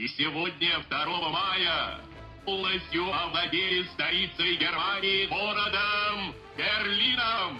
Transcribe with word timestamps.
И 0.00 0.08
сегодня, 0.08 0.84
2 0.88 1.30
мая, 1.30 2.00
полностью 2.44 3.04
овладели 3.12 3.84
столицей 3.94 4.56
Германии 4.58 5.26
городом 5.26 6.34
Берлином. 6.56 7.58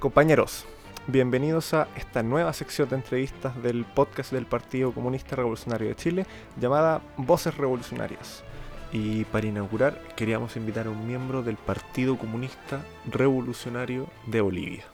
Compañeros, 0.00 0.66
bienvenidos 1.06 1.74
a 1.74 1.88
esta 1.96 2.22
nueva 2.22 2.52
sección 2.52 2.88
de 2.88 2.96
entrevistas 2.96 3.62
del 3.62 3.84
podcast 3.84 4.32
del 4.32 4.46
Partido 4.46 4.92
Comunista 4.92 5.36
Revolucionario 5.36 5.88
de 5.88 5.96
Chile 5.96 6.26
llamada 6.60 7.02
Voces 7.16 7.56
Revolucionarias. 7.56 8.42
Y 8.92 9.24
para 9.26 9.46
inaugurar 9.46 10.00
queríamos 10.16 10.56
invitar 10.56 10.86
a 10.86 10.90
un 10.90 11.06
miembro 11.06 11.42
del 11.42 11.56
Partido 11.56 12.18
Comunista 12.18 12.84
Revolucionario 13.06 14.08
de 14.26 14.40
Bolivia. 14.40 14.84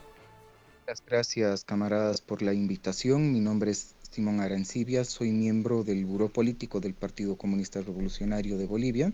Muchas 0.85 1.03
gracias, 1.05 1.63
camaradas, 1.65 2.21
por 2.21 2.41
la 2.41 2.53
invitación. 2.53 3.33
Mi 3.33 3.39
nombre 3.39 3.71
es 3.71 3.95
Simón 4.12 4.40
Arancibia, 4.40 5.04
soy 5.04 5.32
miembro 5.32 5.84
del 5.84 6.04
Buró 6.04 6.28
Político 6.28 6.80
del 6.80 6.92
Partido 6.92 7.36
Comunista 7.36 7.80
Revolucionario 7.80 8.58
de 8.58 8.66
Bolivia 8.66 9.10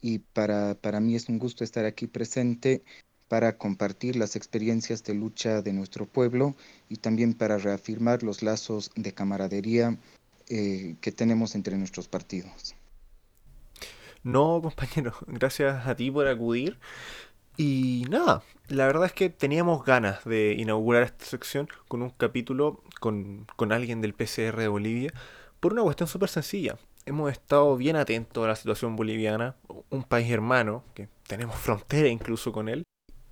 y 0.00 0.20
para, 0.20 0.74
para 0.76 0.98
mí 0.98 1.14
es 1.14 1.28
un 1.28 1.38
gusto 1.38 1.62
estar 1.62 1.84
aquí 1.84 2.06
presente 2.06 2.82
para 3.28 3.58
compartir 3.58 4.16
las 4.16 4.36
experiencias 4.36 5.04
de 5.04 5.12
lucha 5.12 5.60
de 5.60 5.74
nuestro 5.74 6.06
pueblo 6.06 6.56
y 6.88 6.96
también 6.96 7.34
para 7.34 7.58
reafirmar 7.58 8.22
los 8.22 8.42
lazos 8.42 8.90
de 8.96 9.12
camaradería 9.12 9.98
eh, 10.48 10.96
que 11.02 11.12
tenemos 11.12 11.54
entre 11.54 11.76
nuestros 11.76 12.08
partidos. 12.08 12.74
No, 14.22 14.62
compañero, 14.62 15.12
gracias 15.26 15.86
a 15.86 15.94
ti 15.94 16.10
por 16.10 16.26
acudir. 16.26 16.78
Y 17.62 18.06
nada, 18.08 18.42
la 18.68 18.86
verdad 18.86 19.04
es 19.04 19.12
que 19.12 19.28
teníamos 19.28 19.84
ganas 19.84 20.24
de 20.24 20.54
inaugurar 20.54 21.02
esta 21.02 21.26
sección 21.26 21.68
con 21.88 22.00
un 22.00 22.08
capítulo 22.08 22.82
con, 23.00 23.46
con 23.54 23.70
alguien 23.70 24.00
del 24.00 24.14
PCR 24.14 24.56
de 24.56 24.68
Bolivia 24.68 25.12
por 25.60 25.74
una 25.74 25.82
cuestión 25.82 26.08
súper 26.08 26.30
sencilla. 26.30 26.78
Hemos 27.04 27.30
estado 27.30 27.76
bien 27.76 27.96
atentos 27.96 28.42
a 28.42 28.48
la 28.48 28.56
situación 28.56 28.96
boliviana, 28.96 29.56
un 29.90 30.04
país 30.04 30.30
hermano, 30.30 30.84
que 30.94 31.10
tenemos 31.26 31.54
frontera 31.60 32.08
incluso 32.08 32.50
con 32.50 32.70
él, 32.70 32.82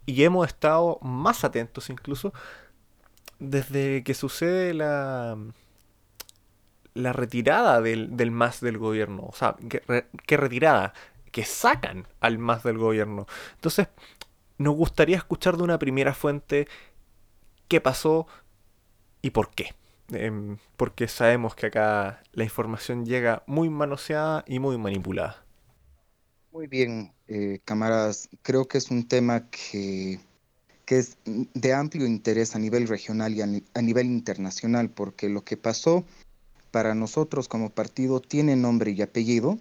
y 0.05 0.23
hemos 0.23 0.47
estado 0.47 0.99
más 1.01 1.43
atentos 1.43 1.89
incluso 1.89 2.35
desde 3.39 4.05
que 4.05 4.13
sucede 4.13 4.75
la, 4.75 5.39
la 6.93 7.15
retirada 7.15 7.81
del, 7.81 8.15
del 8.15 8.31
MAS 8.31 8.61
del 8.61 8.77
gobierno. 8.77 9.23
O 9.23 9.35
sea, 9.35 9.57
¿qué, 10.27 10.37
retirada? 10.37 10.93
Que 11.31 11.45
sacan 11.45 12.07
al 12.21 12.39
MAS 12.39 12.63
del 12.63 12.79
gobierno. 12.79 13.27
Entonces, 13.55 13.89
nos 14.59 14.75
gustaría 14.75 15.17
escuchar 15.17 15.57
de 15.57 15.63
una 15.63 15.79
primera 15.79 16.15
fuente 16.15 16.69
qué 17.69 17.81
pasó 17.81 18.27
y 19.23 19.31
por 19.31 19.51
qué. 19.51 19.75
Em, 20.11 20.57
porque 20.77 21.07
sabemos 21.07 21.55
que 21.55 21.67
acá 21.67 22.23
la 22.33 22.45
información 22.45 23.05
llega 23.05 23.43
muy 23.47 23.69
manoseada 23.69 24.45
y 24.47 24.59
muy 24.59 24.79
manipulada. 24.79 25.45
Muy 26.51 26.67
bien, 26.67 27.13
eh, 27.29 27.61
camaradas. 27.65 28.29
Creo 28.43 28.67
que 28.67 28.79
es 28.79 28.91
un 28.91 29.07
tema 29.07 29.51
que, 29.51 30.19
que, 30.87 30.99
es 30.99 31.19
de 31.25 31.73
amplio 31.75 32.07
interés 32.07 32.57
a 32.57 32.59
nivel 32.59 32.89
regional 32.89 33.35
y 33.35 33.43
a 33.43 33.83
nivel 33.83 34.07
internacional, 34.07 34.89
porque 34.91 35.29
lo 35.29 35.45
que 35.45 35.59
pasó 35.59 36.05
para 36.71 36.95
nosotros 36.95 37.49
como 37.49 37.71
partido 37.71 38.21
tiene 38.21 38.57
nombre 38.57 38.93
y 38.93 39.03
apellido. 39.03 39.59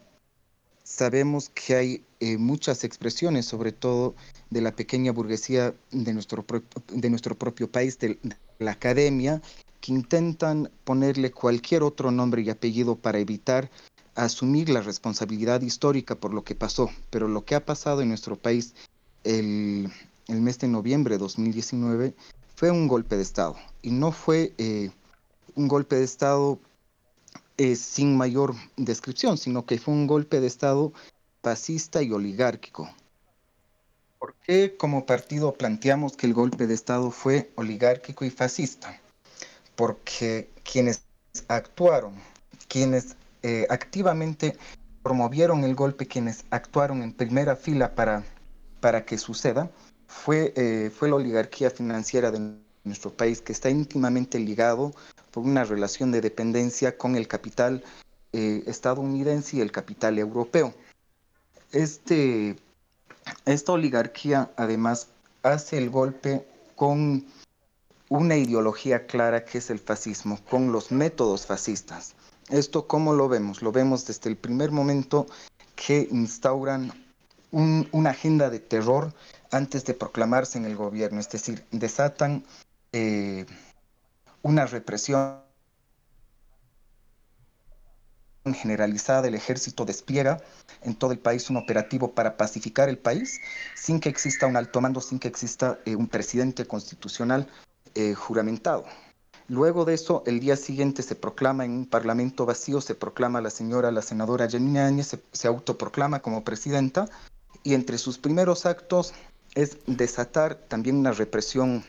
Sabemos 0.88 1.49
que 1.49 1.75
hay 1.75 2.05
eh, 2.21 2.38
muchas 2.38 2.85
expresiones, 2.85 3.45
sobre 3.45 3.73
todo 3.73 4.16
de 4.49 4.61
la 4.61 4.73
pequeña 4.73 5.11
burguesía 5.11 5.75
de 5.91 6.13
nuestro, 6.13 6.45
de 6.88 7.09
nuestro 7.09 7.35
propio 7.35 7.69
país, 7.69 7.99
de, 7.99 8.17
la 8.57 8.71
academia, 8.71 9.41
que 9.81 9.91
intentan 9.91 10.71
ponerle 10.85 11.31
cualquier 11.31 11.83
otro 11.83 12.09
nombre 12.09 12.41
y 12.41 12.49
apellido 12.49 12.95
para 12.95 13.19
evitar 13.19 13.69
asumir 14.15 14.69
la 14.69 14.81
responsabilidad 14.81 15.59
histórica 15.61 16.15
por 16.15 16.33
lo 16.33 16.45
que 16.45 16.55
pasó. 16.55 16.89
Pero 17.09 17.27
lo 17.27 17.43
que 17.43 17.55
ha 17.55 17.65
pasado 17.65 18.02
en 18.02 18.08
nuestro 18.08 18.38
país 18.38 18.73
el, 19.25 19.91
el 20.30 20.41
mes 20.41 20.58
de 20.58 20.69
noviembre 20.69 21.15
de 21.15 21.19
2019 21.19 22.14
fue 22.55 22.71
un 22.71 22.87
golpe 22.87 23.17
de 23.17 23.23
Estado. 23.23 23.58
Y 23.81 23.92
no 23.92 24.14
fue 24.14 24.54
eh, 24.58 24.89
un 25.54 25.67
golpe 25.67 25.98
de 25.98 26.05
Estado 26.05 26.58
sin 27.57 28.15
mayor 28.15 28.55
descripción, 28.75 29.37
sino 29.37 29.65
que 29.65 29.79
fue 29.79 29.93
un 29.93 30.07
golpe 30.07 30.39
de 30.39 30.47
Estado 30.47 30.93
fascista 31.41 32.01
y 32.01 32.11
oligárquico. 32.11 32.89
¿Por 34.19 34.35
qué 34.35 34.75
como 34.77 35.05
partido 35.05 35.53
planteamos 35.53 36.17
que 36.17 36.27
el 36.27 36.33
golpe 36.33 36.67
de 36.67 36.73
Estado 36.73 37.11
fue 37.11 37.51
oligárquico 37.55 38.25
y 38.25 38.29
fascista? 38.29 38.99
Porque 39.75 40.49
quienes 40.63 41.03
actuaron, 41.47 42.15
quienes 42.67 43.15
eh, 43.43 43.67
activamente 43.69 44.57
promovieron 45.03 45.63
el 45.63 45.75
golpe, 45.75 46.07
quienes 46.07 46.45
actuaron 46.49 47.01
en 47.03 47.13
primera 47.13 47.55
fila 47.55 47.95
para, 47.95 48.23
para 48.81 49.05
que 49.05 49.17
suceda, 49.17 49.71
fue, 50.07 50.53
eh, 50.55 50.89
fue 50.89 51.09
la 51.09 51.15
oligarquía 51.15 51.69
financiera 51.69 52.31
de 52.31 52.57
nuestro 52.87 53.11
país, 53.11 53.42
que 53.42 53.53
está 53.53 53.70
íntimamente 53.70 54.39
ligado 54.39 54.93
por 55.31 55.43
una 55.43 55.64
relación 55.64 56.11
de 56.11 56.21
dependencia 56.21 56.98
con 56.98 57.15
el 57.15 57.27
capital 57.27 57.83
eh, 58.33 58.64
estadounidense 58.67 59.58
y 59.58 59.61
el 59.61 59.71
capital 59.71 60.17
europeo. 60.17 60.73
Este, 61.71 62.58
esta 63.45 63.71
oligarquía 63.71 64.52
además 64.58 65.08
hace 65.43 65.77
el 65.77 65.89
golpe 65.89 66.48
con 66.75 67.25
una 68.09 68.37
ideología 68.37 69.05
clara 69.05 69.43
que 69.43 69.58
es 69.58 69.69
el 69.69 69.80
fascismo, 69.80 70.39
con 70.49 70.71
los 70.71 70.92
métodos 70.92 71.45
fascistas. 71.45 72.15
Esto 72.49 72.87
cómo 72.87 73.14
lo 73.14 73.27
vemos? 73.27 73.61
Lo 73.61 73.71
vemos 73.71 74.05
desde 74.05 74.30
el 74.30 74.37
primer 74.37 74.71
momento 74.71 75.27
que 75.75 76.08
instauran 76.11 76.92
una 77.52 78.09
agenda 78.09 78.49
de 78.49 78.59
terror 78.59 79.14
antes 79.52 79.86
de 79.86 79.93
proclamarse 79.93 80.58
en 80.58 80.65
el 80.65 80.75
gobierno, 80.75 81.19
es 81.19 81.30
decir, 81.30 81.65
desatan 81.71 82.43
eh, 82.93 83.45
una 84.42 84.65
represión 84.65 85.42
generalizada, 88.53 89.27
el 89.27 89.36
ejército 89.36 89.86
despliega 89.86 90.42
en 90.81 90.95
todo 90.95 91.11
el 91.11 91.20
país 91.20 91.49
un 91.49 91.58
operativo 91.58 92.11
para 92.14 92.37
pacificar 92.37 92.89
el 92.89 92.98
país 92.98 93.39
sin 93.75 93.99
que 93.99 94.09
exista 94.09 94.48
un 94.48 94.55
alto 94.55 94.80
mando, 94.81 95.02
sin 95.02 95.20
que 95.20 95.27
exista 95.27 95.80
eh, 95.86 95.95
un 95.95 96.08
presidente 96.08 96.65
constitucional 96.65 97.48
eh, 97.95 98.14
juramentado. 98.14 98.86
Luego 99.49 99.86
de 99.86 99.93
eso, 99.93 100.23
el 100.25 100.39
día 100.39 100.58
siguiente 100.58 101.04
se 101.04 101.15
proclama 101.15 101.64
en 101.64 101.71
un 101.71 101.86
parlamento 101.86 102.45
vacío, 102.45 102.81
se 102.81 102.95
proclama 102.95 103.39
la 103.39 103.49
señora, 103.49 103.92
la 103.92 104.02
senadora 104.02 104.49
Janine 104.49 104.81
Áñez, 104.81 105.17
se 105.31 105.48
autoproclama 105.48 106.21
como 106.21 106.43
presidenta 106.43 107.08
y 107.64 107.73
entre 107.73 107.98
sus 107.98 108.17
primeros 108.17 108.65
actos 108.65 109.14
es 109.55 109.77
desatar 109.87 110.55
también 110.55 110.98
una 110.98 111.14
represión 111.14 111.83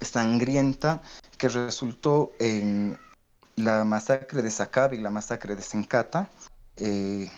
sangrienta 0.00 1.02
que 1.36 1.48
resultó 1.48 2.32
en 2.38 2.98
la 3.56 3.84
masacre 3.84 4.42
de 4.42 4.50
Sacab 4.50 4.94
y 4.94 4.98
la 4.98 5.10
masacre 5.10 5.56
de 5.56 5.62
Sencata. 5.62 6.30
Eh, 6.76 7.30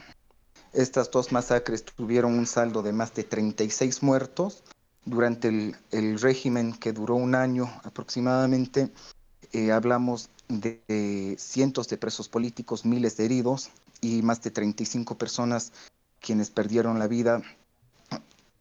estas 0.72 1.10
dos 1.10 1.32
masacres 1.32 1.84
tuvieron 1.84 2.38
un 2.38 2.46
saldo 2.46 2.82
de 2.82 2.92
más 2.92 3.14
de 3.14 3.24
36 3.24 4.02
muertos 4.02 4.62
durante 5.04 5.48
el, 5.90 6.20
régimen 6.20 6.72
que 6.72 6.92
duró 6.92 7.16
un 7.16 7.34
año 7.34 7.70
aproximadamente. 7.84 8.90
Eh, 9.52 9.72
hablamos 9.72 10.30
de, 10.48 11.36
cientos 11.38 11.88
de 11.88 11.98
presos 11.98 12.28
políticos, 12.28 12.84
miles 12.84 13.16
de 13.16 13.24
heridos 13.24 13.70
y 14.00 14.22
más 14.22 14.42
de 14.42 14.50
35 14.50 15.18
personas 15.18 15.72
quienes 16.20 16.50
perdieron 16.50 16.98
la 16.98 17.08
vida 17.08 17.42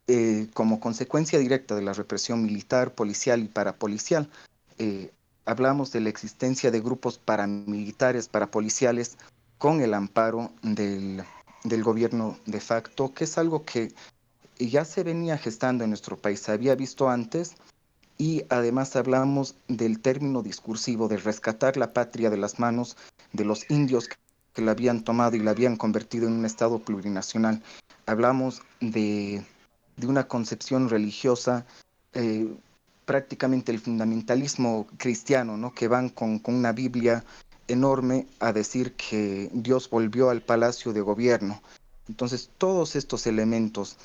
eh, 0.07 0.47
como 0.53 0.79
consecuencia 0.79 1.39
directa 1.39 1.75
de 1.75 1.81
la 1.81 1.94
represión 1.94 2.44
militar, 2.44 2.94
policial 2.94 3.41
y 3.41 3.47
parapolicial. 3.47 4.29
Eh, 4.78 5.12
hablamos 5.45 5.91
de 5.91 6.01
la 6.01 6.09
existencia 6.09 6.72
de 6.72 6.81
grupos 6.81 7.17
paramilitares, 7.17 8.28
parapoliciales, 8.28 9.17
con 9.57 9.81
el 9.81 9.94
amparo 9.94 10.51
del, 10.63 11.24
del 11.63 11.83
gobierno 11.83 12.38
de 12.45 12.59
facto, 12.59 13.13
que 13.13 13.25
es 13.25 13.38
algo 13.38 13.63
que 13.63 13.94
ya 14.57 14.86
se 14.86 15.03
venía 15.03 15.38
gestando 15.38 15.83
en 15.83 15.92
nuestro 15.92 16.18
país, 16.18 16.39
se 16.39 16.51
había 16.51 16.75
visto 16.75 17.09
antes, 17.09 17.56
y 18.18 18.44
además 18.50 18.95
hablamos 18.95 19.56
del 19.68 20.00
término 20.00 20.44
discursivo 20.44 21.07
de 21.07 21.18
rescatar 21.18 21.77
la 21.77 21.94
patria 21.94 22.30
de 22.30 22.38
las 22.38 22.59
manos 22.59 22.95
de 23.33 23.45
los 23.45 23.69
indios 23.71 24.09
que 24.54 24.62
la 24.62 24.71
habían 24.71 25.04
tomado 25.04 25.36
y 25.36 25.39
la 25.39 25.51
habían 25.51 25.75
convertido 25.75 26.27
en 26.27 26.33
un 26.33 26.45
Estado 26.45 26.80
plurinacional. 26.80 27.63
Hablamos 28.06 28.62
de 28.80 29.44
de 29.98 30.08
una 30.08 30.28
concepción 30.28 30.90
religiosa, 30.90 31.66
eh, 32.14 32.48
prácticamente 33.06 33.72
el 33.72 33.80
fundamentalismo 33.80 34.88
cristiano, 34.98 35.58
¿no? 35.58 35.74
que 35.74 35.88
van 35.88 36.10
con, 36.10 36.40
con, 36.40 36.56
una 36.56 36.72
Biblia 36.72 37.24
enorme 37.68 38.28
a 38.40 38.54
decir 38.54 38.94
que 38.94 39.50
Dios 39.54 39.90
volvió 39.90 40.30
al 40.30 40.42
palacio 40.42 40.94
de 40.94 41.02
gobierno. 41.02 41.62
Entonces, 42.08 42.50
todos 42.58 42.96
estos 42.96 43.28
elementos, 43.28 43.98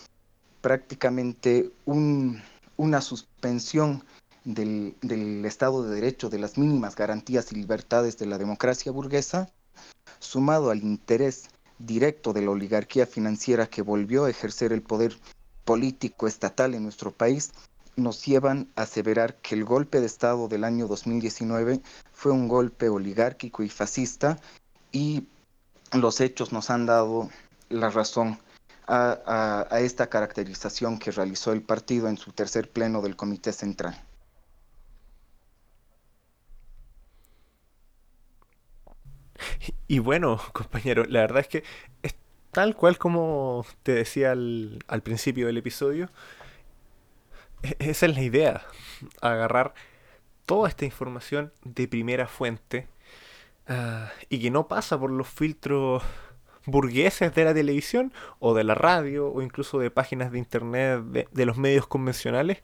prácticamente 0.60 1.70
un, 1.84 2.42
una 2.76 3.00
suspensión 3.00 4.04
del, 4.44 4.94
del 5.02 5.44
Estado 5.44 5.82
de 5.82 5.94
Derecho, 5.94 6.28
de 6.28 6.38
las 6.38 6.56
mínimas 6.56 6.94
garantías 6.94 7.52
y 7.52 7.56
libertades 7.56 8.16
de 8.18 8.26
la 8.26 8.38
democracia 8.38 8.92
burguesa, 8.92 9.50
sumado 10.20 10.70
al 10.70 10.82
interés 10.82 11.48
directo 11.78 12.32
de 12.32 12.42
la 12.42 12.50
oligarquía 12.50 13.06
financiera 13.06 13.66
que 13.66 13.82
volvió 13.82 14.24
a 14.24 14.30
ejercer 14.30 14.72
el 14.72 14.82
poder 14.82 15.16
político 15.66 16.26
estatal 16.26 16.74
en 16.74 16.84
nuestro 16.84 17.10
país, 17.10 17.52
nos 17.96 18.24
llevan 18.24 18.68
a 18.76 18.82
aseverar 18.82 19.36
que 19.36 19.54
el 19.54 19.64
golpe 19.64 20.00
de 20.00 20.06
Estado 20.06 20.48
del 20.48 20.64
año 20.64 20.86
2019 20.86 21.80
fue 22.12 22.32
un 22.32 22.48
golpe 22.48 22.88
oligárquico 22.88 23.62
y 23.62 23.68
fascista 23.68 24.38
y 24.92 25.26
los 25.92 26.20
hechos 26.20 26.52
nos 26.52 26.70
han 26.70 26.86
dado 26.86 27.28
la 27.68 27.90
razón 27.90 28.38
a, 28.86 29.66
a, 29.70 29.80
esta 29.80 30.08
caracterización 30.08 30.98
que 30.98 31.10
realizó 31.10 31.52
el 31.52 31.62
partido 31.62 32.08
en 32.08 32.16
su 32.16 32.32
tercer 32.32 32.70
pleno 32.70 33.02
del 33.02 33.16
Comité 33.16 33.52
Central. 33.52 34.00
Y 39.88 39.98
bueno, 39.98 40.40
compañero, 40.52 41.04
la 41.04 41.20
verdad 41.20 41.40
es 41.40 41.48
que 41.48 41.64
tal 42.56 42.74
cual 42.74 42.96
como 42.96 43.66
te 43.82 43.92
decía 43.92 44.32
al, 44.32 45.02
principio 45.04 45.46
del 45.46 45.58
episodio. 45.58 46.08
E, 47.62 47.76
esa 47.80 48.06
es 48.06 48.14
la 48.14 48.22
idea, 48.22 48.62
agarrar 49.20 49.74
toda 50.46 50.66
esta 50.70 50.86
información 50.86 51.52
de 51.64 51.86
primera 51.86 52.26
fuente 52.26 52.88
uh, 53.68 54.08
y 54.30 54.40
que 54.40 54.50
no 54.50 54.68
pasa 54.68 54.98
por 54.98 55.10
los 55.10 55.28
filtros 55.28 56.02
burgueses 56.64 57.34
de 57.34 57.44
la 57.44 57.52
televisión 57.52 58.10
o 58.38 58.54
de 58.54 58.64
la 58.64 58.74
radio 58.74 59.30
o 59.30 59.42
incluso 59.42 59.78
de 59.78 59.90
páginas 59.90 60.32
de 60.32 60.38
internet 60.38 61.02
de, 61.02 61.44
los 61.44 61.58
medios 61.58 61.86
convencionales 61.86 62.62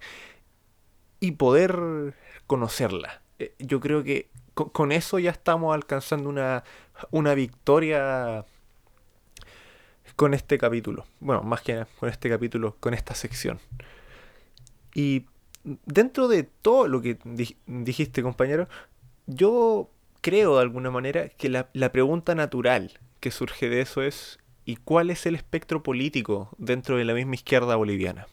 y 1.21 1.33
poder 1.33 2.15
conocerla. 2.47 3.21
Eh, 3.39 3.55
yo 3.59 3.79
creo 3.79 4.03
que 4.03 4.31
con, 4.55 4.71
con, 4.71 4.91
eso 4.91 5.19
ya 5.19 5.33
estamos 5.33 5.75
alcanzando 5.75 6.31
una, 6.31 6.65
una 7.11 7.35
victoria 7.35 8.47
con 10.23 10.35
este 10.35 10.57
capítulo. 10.57 11.05
Bueno, 11.19 11.43
más 11.43 11.63
que 11.63 11.85
con 11.99 12.09
este 12.09 12.31
capítulo, 12.31 12.77
con 12.79 12.95
esta 12.95 13.13
sección. 13.13 13.59
Y 14.95 15.27
dentro 15.85 16.29
de 16.29 16.45
todo 16.45 16.87
lo 16.87 17.03
que 17.03 17.19
dijiste, 17.67 18.23
compañero, 18.23 18.69
yo 19.27 19.91
creo 20.21 20.55
de 20.55 20.63
alguna 20.63 20.93
manera 20.93 21.29
que 21.29 21.49
la, 21.49 21.71
la, 21.73 21.91
pregunta 21.91 22.37
natural 22.37 23.01
que 23.19 23.33
surge 23.33 23.69
de 23.69 23.81
eso 23.81 24.01
es 24.01 24.39
¿y 24.65 24.77
cuál 24.77 25.11
es 25.11 25.27
el 25.27 25.35
espectro 25.35 25.83
político 25.83 26.51
dentro 26.57 26.97
de 26.97 27.05
la 27.05 27.15
misma 27.15 27.35
izquierda 27.35 27.75
boliviana? 27.75 28.29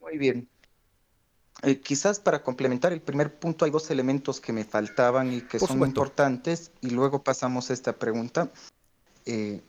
Muy 0.00 0.18
bien. 0.18 0.48
Eh, 1.62 1.78
quizás 1.78 2.18
para 2.18 2.42
complementar 2.42 2.92
el 2.92 3.00
primer 3.00 3.38
punto 3.38 3.64
hay 3.64 3.70
dos 3.70 3.92
elementos 3.92 4.40
que 4.40 4.52
me 4.52 4.64
faltaban 4.64 5.32
y 5.32 5.42
que 5.42 5.60
Por 5.60 5.68
son 5.68 5.86
importantes 5.86 6.72
y 6.80 6.90
luego 6.90 7.22
pasamos 7.22 7.70
a 7.70 7.74
esta 7.74 7.92
pregunta. 7.92 8.50
Eh, 9.26 9.60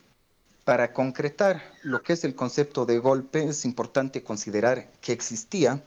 para 0.64 0.92
concretar 0.92 1.62
lo 1.82 2.02
que 2.02 2.14
es 2.14 2.24
el 2.24 2.34
concepto 2.34 2.86
de 2.86 2.98
golpe 2.98 3.44
es 3.44 3.64
importante 3.64 4.22
considerar 4.22 4.90
que 5.00 5.12
existía 5.12 5.82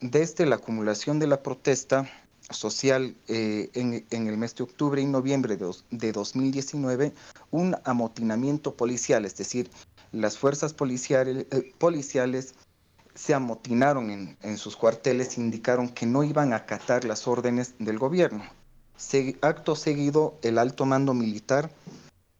desde 0.00 0.44
la 0.46 0.56
acumulación 0.56 1.18
de 1.18 1.26
la 1.26 1.42
protesta 1.42 2.10
social 2.50 3.14
eh, 3.28 3.70
en, 3.74 4.26
el 4.26 4.36
mes 4.36 4.54
de 4.54 4.64
octubre 4.64 5.00
y 5.00 5.06
noviembre 5.06 5.56
de, 5.56 5.72
de 5.90 6.12
2019 6.12 7.14
un 7.50 7.76
amotinamiento 7.84 8.74
policial, 8.74 9.24
es 9.24 9.36
decir, 9.36 9.70
las 10.12 10.36
fuerzas 10.36 10.74
policiales, 10.74 11.46
eh, 11.50 12.46
se 13.14 13.34
amotinaron 13.34 14.36
en, 14.40 14.58
sus 14.58 14.76
cuarteles, 14.76 15.36
indicaron 15.36 15.88
que 15.88 16.06
no 16.06 16.24
iban 16.24 16.52
a 16.52 16.56
acatar 16.56 17.04
las 17.04 17.26
órdenes 17.26 17.74
del 17.78 17.98
gobierno. 17.98 18.44
Acto 19.40 19.76
seguido, 19.76 20.38
el 20.42 20.58
alto 20.58 20.86
mando 20.86 21.12
militar 21.12 21.70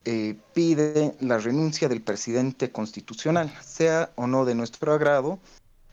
eh, 0.05 0.37
pide 0.53 1.15
la 1.21 1.39
renuncia 1.39 1.89
del 1.89 2.03
presidente 2.03 2.71
constitucional, 2.71 3.53
sea 3.65 4.11
o 4.17 4.27
no 4.27 4.45
de 4.45 4.55
nuestro 4.55 4.93
agrado, 4.93 5.39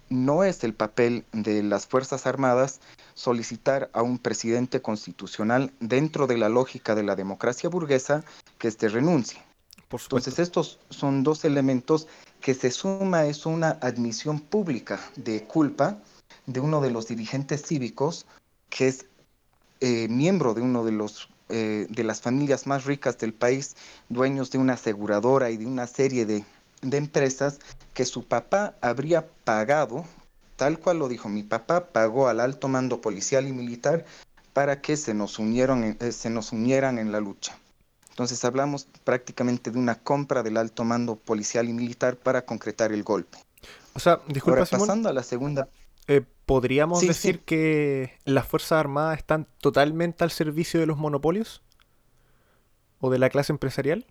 no 0.09 0.43
es 0.43 0.63
el 0.63 0.73
papel 0.73 1.25
de 1.31 1.61
las 1.61 1.85
Fuerzas 1.85 2.25
Armadas 2.25 2.79
solicitar 3.13 3.89
a 3.93 4.01
un 4.01 4.17
presidente 4.17 4.81
constitucional 4.81 5.71
dentro 5.79 6.25
de 6.25 6.37
la 6.37 6.49
lógica 6.49 6.95
de 6.95 7.03
la 7.03 7.15
democracia 7.15 7.69
burguesa 7.69 8.23
que 8.57 8.67
éste 8.67 8.89
renuncie. 8.89 9.41
Entonces 9.91 10.39
estos 10.39 10.79
son 10.89 11.23
dos 11.23 11.45
elementos 11.45 12.07
que 12.41 12.53
se 12.53 12.71
suma 12.71 13.25
es 13.25 13.45
una 13.45 13.77
admisión 13.81 14.39
pública 14.39 14.99
de 15.15 15.43
culpa 15.43 15.97
de 16.45 16.59
uno 16.59 16.79
de 16.81 16.91
los 16.91 17.07
dirigentes 17.07 17.63
cívicos 17.63 18.25
que 18.69 18.87
es 18.87 19.05
eh, 19.81 20.07
miembro 20.07 20.53
de 20.53 20.61
uno 20.61 20.83
de 20.83 20.91
los 20.91 21.29
eh, 21.49 21.87
de 21.89 22.03
las 22.03 22.21
familias 22.21 22.67
más 22.67 22.85
ricas 22.85 23.17
del 23.17 23.33
país, 23.33 23.75
dueños 24.07 24.51
de 24.51 24.57
una 24.57 24.73
aseguradora 24.73 25.49
y 25.49 25.57
de 25.57 25.65
una 25.65 25.87
serie 25.87 26.25
de, 26.25 26.43
de 26.81 26.97
empresas 26.97 27.59
que 27.93 28.05
su 28.05 28.25
papá 28.25 28.75
habría 28.81 29.27
pagado, 29.43 30.05
tal 30.55 30.79
cual 30.79 30.99
lo 30.99 31.07
dijo, 31.07 31.29
mi 31.29 31.43
papá 31.43 31.87
pagó 31.87 32.27
al 32.27 32.39
alto 32.39 32.67
mando 32.67 33.01
policial 33.01 33.47
y 33.47 33.51
militar 33.51 34.05
para 34.53 34.81
que 34.81 34.97
se 34.97 35.13
nos, 35.13 35.39
unieron, 35.39 35.97
eh, 35.99 36.11
se 36.11 36.29
nos 36.29 36.51
unieran 36.51 36.99
en 36.99 37.11
la 37.11 37.19
lucha. 37.19 37.57
Entonces 38.09 38.43
hablamos 38.43 38.87
prácticamente 39.03 39.71
de 39.71 39.79
una 39.79 39.95
compra 39.95 40.43
del 40.43 40.57
alto 40.57 40.83
mando 40.83 41.15
policial 41.15 41.69
y 41.69 41.73
militar 41.73 42.17
para 42.17 42.45
concretar 42.45 42.91
el 42.91 43.03
golpe. 43.03 43.37
O 43.93 43.99
sea, 43.99 44.19
disculpa, 44.27 44.59
Ahora, 44.59 44.69
pasando 44.69 45.09
a 45.09 45.13
la 45.13 45.23
segunda. 45.23 45.69
Eh, 46.07 46.23
¿Podríamos 46.49 47.01
sí, 47.01 47.07
decir 47.09 47.35
sí. 47.35 47.41
que 47.45 48.17
las 48.25 48.47
Fuerzas 48.47 48.71
Armadas 48.71 49.19
están 49.19 49.47
totalmente 49.59 50.23
al 50.23 50.31
servicio 50.31 50.79
de 50.79 50.87
los 50.87 50.97
monopolios? 50.97 51.61
¿O 52.99 53.11
de 53.11 53.19
la 53.19 53.29
clase 53.29 53.53
empresarial? 53.53 54.07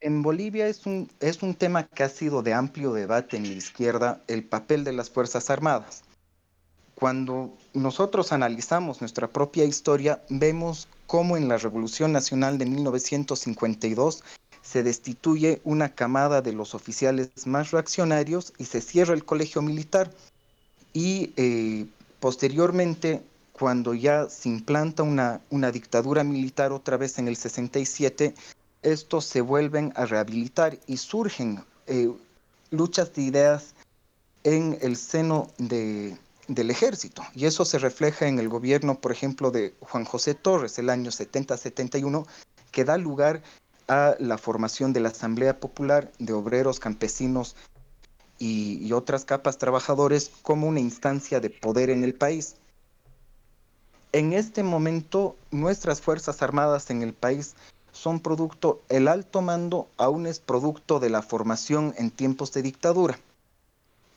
En 0.00 0.22
Bolivia 0.22 0.66
es 0.66 0.86
un, 0.86 1.10
es 1.20 1.42
un 1.42 1.54
tema 1.54 1.86
que 1.86 2.04
ha 2.04 2.08
sido 2.08 2.40
de 2.40 2.54
amplio 2.54 2.94
debate 2.94 3.36
en 3.36 3.42
la 3.42 3.52
izquierda, 3.52 4.24
el 4.28 4.44
papel 4.44 4.82
de 4.82 4.94
las 4.94 5.10
Fuerzas 5.10 5.50
Armadas. 5.50 6.04
Cuando 6.94 7.54
nosotros 7.74 8.32
analizamos 8.32 9.02
nuestra 9.02 9.28
propia 9.28 9.66
historia, 9.66 10.22
vemos 10.30 10.88
cómo 11.06 11.36
en 11.36 11.48
la 11.48 11.58
Revolución 11.58 12.12
Nacional 12.12 12.56
de 12.56 12.64
1952 12.64 14.24
se 14.74 14.82
destituye 14.82 15.60
una 15.62 15.94
camada 15.94 16.42
de 16.42 16.52
los 16.52 16.74
oficiales 16.74 17.28
más 17.46 17.70
reaccionarios 17.70 18.52
y 18.58 18.64
se 18.64 18.80
cierra 18.80 19.14
el 19.14 19.24
colegio 19.24 19.62
militar. 19.62 20.10
Y 20.92 21.32
eh, 21.36 21.86
posteriormente, 22.18 23.22
cuando 23.52 23.94
ya 23.94 24.28
se 24.28 24.48
implanta 24.48 25.04
una, 25.04 25.40
una 25.50 25.70
dictadura 25.70 26.24
militar 26.24 26.72
otra 26.72 26.96
vez 26.96 27.20
en 27.20 27.28
el 27.28 27.36
67, 27.36 28.34
estos 28.82 29.24
se 29.26 29.42
vuelven 29.42 29.92
a 29.94 30.06
rehabilitar 30.06 30.76
y 30.88 30.96
surgen 30.96 31.64
eh, 31.86 32.10
luchas 32.72 33.14
de 33.14 33.22
ideas 33.22 33.76
en 34.42 34.76
el 34.82 34.96
seno 34.96 35.52
de, 35.56 36.18
del 36.48 36.72
ejército. 36.72 37.22
Y 37.32 37.46
eso 37.46 37.64
se 37.64 37.78
refleja 37.78 38.26
en 38.26 38.40
el 38.40 38.48
gobierno, 38.48 38.96
por 38.96 39.12
ejemplo, 39.12 39.52
de 39.52 39.72
Juan 39.78 40.04
José 40.04 40.34
Torres, 40.34 40.80
el 40.80 40.90
año 40.90 41.12
70-71, 41.12 42.26
que 42.72 42.84
da 42.84 42.98
lugar 42.98 43.40
a 43.88 44.16
la 44.18 44.38
formación 44.38 44.92
de 44.92 45.00
la 45.00 45.10
Asamblea 45.10 45.60
Popular 45.60 46.10
de 46.18 46.32
Obreros, 46.32 46.80
Campesinos 46.80 47.56
y, 48.38 48.92
otras 48.92 49.24
capas 49.24 49.58
trabajadores 49.58 50.30
como 50.42 50.66
una 50.66 50.80
instancia 50.80 51.40
de 51.40 51.50
poder 51.50 51.90
en 51.90 52.04
el 52.04 52.14
país. 52.14 52.56
En 54.12 54.32
este 54.32 54.62
momento, 54.62 55.36
nuestras 55.50 56.00
Fuerzas 56.00 56.42
Armadas 56.42 56.90
en 56.90 57.02
el 57.02 57.12
país 57.12 57.54
son 57.92 58.20
producto, 58.20 58.82
el 58.88 59.08
alto 59.08 59.40
mando 59.40 59.88
aún 59.96 60.26
es 60.26 60.40
producto 60.40 61.00
de 61.00 61.10
la 61.10 61.22
formación 61.22 61.94
en 61.96 62.10
tiempos 62.10 62.52
de 62.52 62.62
dictadura. 62.62 63.18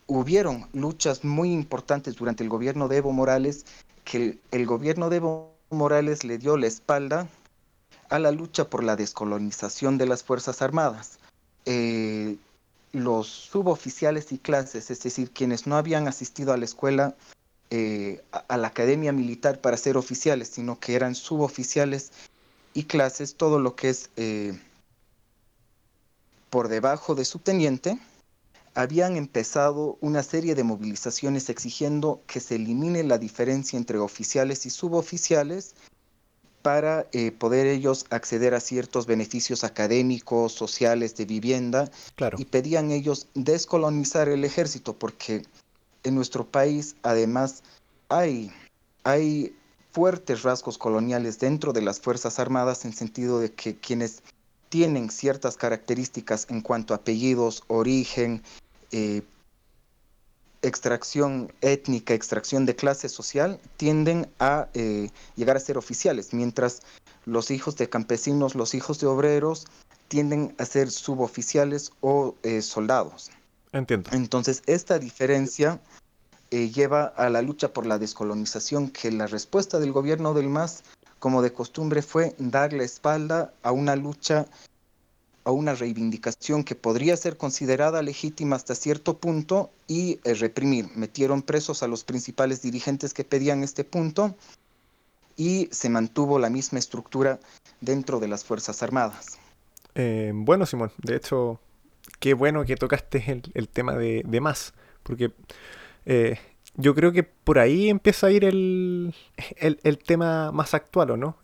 Hubieron 0.07 0.67
luchas 0.73 1.23
muy 1.23 1.51
importantes 1.51 2.15
durante 2.15 2.43
el 2.43 2.49
gobierno 2.49 2.87
de 2.87 2.97
Evo 2.97 3.11
Morales, 3.11 3.65
que 4.03 4.17
el, 4.17 4.39
el 4.51 4.65
gobierno 4.65 5.09
de 5.09 5.17
Evo 5.17 5.53
Morales 5.69 6.23
le 6.23 6.37
dio 6.37 6.57
la 6.57 6.67
espalda 6.67 7.27
a 8.09 8.19
la 8.19 8.31
lucha 8.31 8.69
por 8.69 8.83
la 8.83 8.95
descolonización 8.95 9.97
de 9.97 10.05
las 10.05 10.23
Fuerzas 10.23 10.61
Armadas. 10.61 11.19
Eh, 11.65 12.37
los 12.93 13.27
suboficiales 13.27 14.31
y 14.31 14.37
clases, 14.37 14.89
es 14.89 15.03
decir, 15.03 15.31
quienes 15.31 15.67
no 15.67 15.75
habían 15.75 16.07
asistido 16.07 16.53
a 16.53 16.57
la 16.57 16.65
escuela, 16.65 17.15
eh, 17.69 18.23
a, 18.31 18.57
la 18.57 18.67
academia 18.67 19.11
militar 19.11 19.59
para 19.59 19.77
ser 19.77 19.97
oficiales, 19.97 20.47
sino 20.47 20.79
que 20.79 20.95
eran 20.95 21.15
suboficiales 21.15 22.11
y 22.73 22.83
clases, 22.83 23.35
todo 23.35 23.59
lo 23.59 23.75
que 23.75 23.89
es 23.89 24.09
eh, 24.15 24.57
por 26.49 26.69
debajo 26.69 27.13
de 27.13 27.25
subteniente, 27.25 27.99
habían 28.73 29.17
empezado 29.17 29.97
una 30.01 30.23
serie 30.23 30.55
de 30.55 30.63
movilizaciones 30.63 31.49
exigiendo 31.49 32.21
que 32.27 32.39
se 32.39 32.55
elimine 32.55 33.03
la 33.03 33.17
diferencia 33.17 33.75
entre 33.75 33.97
oficiales 33.97 34.65
y 34.65 34.69
suboficiales 34.69 35.75
para 36.67 37.07
eh, 37.13 37.31
poder 37.31 37.65
ellos 37.65 38.05
acceder 38.09 38.53
a 38.53 38.59
ciertos 38.59 39.05
beneficios 39.05 39.63
académicos, 39.63 40.51
sociales, 40.51 41.15
de 41.15 41.23
vivienda, 41.23 41.89
claro. 42.15 42.37
y 42.37 42.43
pedían 42.43 42.91
ellos 42.91 43.27
descolonizar 43.35 44.27
el 44.27 44.43
ejército, 44.43 44.91
porque 44.91 45.43
en 46.03 46.13
nuestro 46.13 46.45
país 46.45 46.97
además 47.03 47.63
hay, 48.09 48.51
hay 49.05 49.55
fuertes 49.91 50.43
rasgos 50.43 50.77
coloniales 50.77 51.39
dentro 51.39 51.71
de 51.71 51.83
las 51.83 52.01
Fuerzas 52.01 52.37
Armadas 52.37 52.83
en 52.83 52.91
sentido 52.91 53.39
de 53.39 53.53
que 53.53 53.77
quienes 53.77 54.21
tienen 54.67 55.09
ciertas 55.09 55.55
características 55.55 56.47
en 56.49 56.59
cuanto 56.59 56.93
a 56.93 56.97
apellidos, 56.97 57.63
origen, 57.67 58.43
eh, 58.91 59.21
extracción 60.67 61.51
étnica, 61.61 62.13
extracción 62.13 62.65
de 62.65 62.75
clase 62.75 63.09
social, 63.09 63.59
tienden 63.77 64.29
a 64.39 64.67
eh, 64.73 65.09
llegar 65.35 65.57
a 65.57 65.59
ser 65.59 65.77
oficiales, 65.77 66.33
mientras 66.33 66.81
los 67.25 67.51
hijos 67.51 67.75
de 67.77 67.89
campesinos, 67.89 68.55
los 68.55 68.73
hijos 68.73 68.99
de 68.99 69.07
obreros, 69.07 69.65
tienden 70.07 70.55
a 70.57 70.65
ser 70.65 70.89
suboficiales 70.91 71.91
o 72.01 72.35
eh, 72.43 72.61
soldados. 72.61 73.29
Entiendo. 73.73 74.09
Entonces, 74.13 74.63
esta 74.65 74.97
diferencia 74.99 75.79
eh, 76.51 76.69
lleva 76.69 77.05
a 77.05 77.29
la 77.29 77.41
lucha 77.41 77.73
por 77.73 77.85
la 77.85 77.99
descolonización, 77.99 78.89
que 78.89 79.11
la 79.11 79.27
respuesta 79.27 79.79
del 79.79 79.91
gobierno 79.91 80.33
del 80.33 80.47
MAS, 80.47 80.83
como 81.19 81.41
de 81.41 81.51
costumbre, 81.51 82.01
fue 82.01 82.35
dar 82.37 82.71
la 82.71 82.83
espalda 82.83 83.53
a 83.63 83.71
una 83.73 83.95
lucha, 83.97 84.45
a 85.47 85.51
una 85.51 85.75
reivindicación 85.75 86.65
que 86.65 86.75
podría 86.75 87.15
ser 87.15 87.37
considerada 87.37 88.01
legítima 88.01 88.57
hasta 88.57 88.75
cierto 88.75 89.17
punto 89.17 89.71
y 89.87 90.19
eh, 90.25 90.33
reprimir. 90.33 90.89
Metieron 90.93 91.41
presos 91.41 91.83
a 91.83 91.87
los 91.87 92.03
principales 92.03 92.61
dirigentes 92.61 93.13
que 93.13 93.23
pedían 93.23 93.63
este 93.63 93.85
punto 93.85 94.35
y 95.37 95.69
se 95.71 95.87
mantuvo 95.87 96.37
la 96.37 96.49
misma 96.49 96.79
estructura 96.79 97.39
dentro 97.79 98.19
de 98.19 98.27
las 98.27 98.43
Fuerzas 98.43 98.83
Armadas. 98.83 99.39
Eh, 99.95 100.33
bueno, 100.35 100.65
Simón, 100.65 100.91
de 100.97 101.15
hecho, 101.15 101.61
qué 102.19 102.33
bueno 102.33 102.65
que 102.65 102.75
tocaste 102.75 103.41
el, 103.53 103.69
tema 103.69 103.93
de, 103.95 104.41
más, 104.41 104.73
porque 105.03 105.31
eh, 106.05 106.37
yo 106.75 106.93
creo 106.93 107.13
que 107.13 107.23
por 107.23 107.57
ahí 107.57 107.87
empieza 107.87 108.27
a 108.27 108.31
ir 108.31 108.43
el, 108.43 109.15
el, 109.55 109.97
tema 109.99 110.51
más 110.51 110.73
actual, 110.73 111.11
¿o 111.11 111.17
no? 111.17 111.37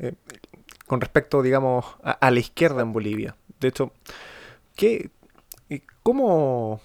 Con 0.87 1.01
respecto, 1.01 1.41
digamos, 1.41 1.85
a, 2.03 2.31
la 2.31 2.39
izquierda 2.39 2.81
en 2.81 2.93
Bolivia. 2.93 3.35
De 3.59 3.69
hecho, 3.69 3.91
¿qué, 4.75 5.09
¿cómo 6.03 6.81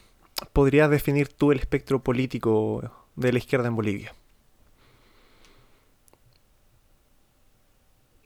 podrías 0.53 0.91
definir 0.91 1.29
tú 1.29 1.53
el 1.53 1.59
espectro 1.59 2.03
político 2.03 2.91
de 3.17 3.33
la 3.33 3.39
izquierda 3.39 3.69
en 3.69 3.77
Bolivia? 3.77 4.15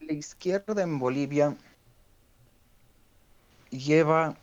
La 0.01 0.13
izquierda 0.13 0.83
en 0.83 0.99
Bolivia 0.99 1.57
lleva 3.71 4.37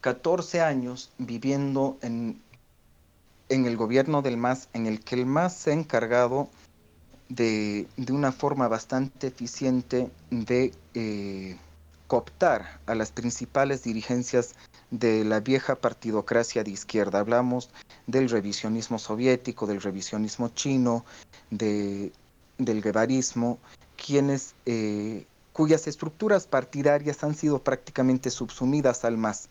14 0.00 0.58
eh, 0.58 0.60
años 0.60 1.10
viviendo 1.18 1.98
en 2.02 2.42
en 3.48 3.66
el 3.66 3.76
gobierno 3.76 4.22
del 4.22 4.36
MAS, 4.36 4.68
en 4.72 4.86
el 4.86 5.00
que 5.00 5.16
el 5.16 5.26
MAS 5.26 5.54
se 5.54 5.70
ha 5.70 5.74
encargado 5.74 6.48
de, 7.28 7.86
una 8.10 8.32
forma 8.32 8.68
bastante 8.68 9.28
eficiente 9.28 10.10
de 10.30 10.72
eh, 10.94 11.56
cooptar 12.06 12.80
a 12.86 12.94
las 12.94 13.12
principales 13.12 13.82
dirigencias 13.82 14.54
de 14.90 15.24
la 15.24 15.40
vieja 15.40 15.74
partidocracia 15.76 16.62
de 16.62 16.70
izquierda. 16.70 17.20
Hablamos 17.20 17.70
del 18.06 18.28
revisionismo 18.28 18.98
soviético, 18.98 19.66
del 19.66 19.80
revisionismo 19.80 20.48
chino, 20.50 21.04
de, 21.50 22.12
del 22.58 22.82
guevarismo, 22.82 23.58
quienes, 23.96 24.54
eh, 24.66 25.26
cuyas 25.52 25.86
estructuras 25.86 26.46
partidarias 26.46 27.24
han 27.24 27.34
sido 27.34 27.60
prácticamente 27.60 28.30
subsumidas 28.30 29.04
al 29.04 29.16
MAS. 29.16 29.48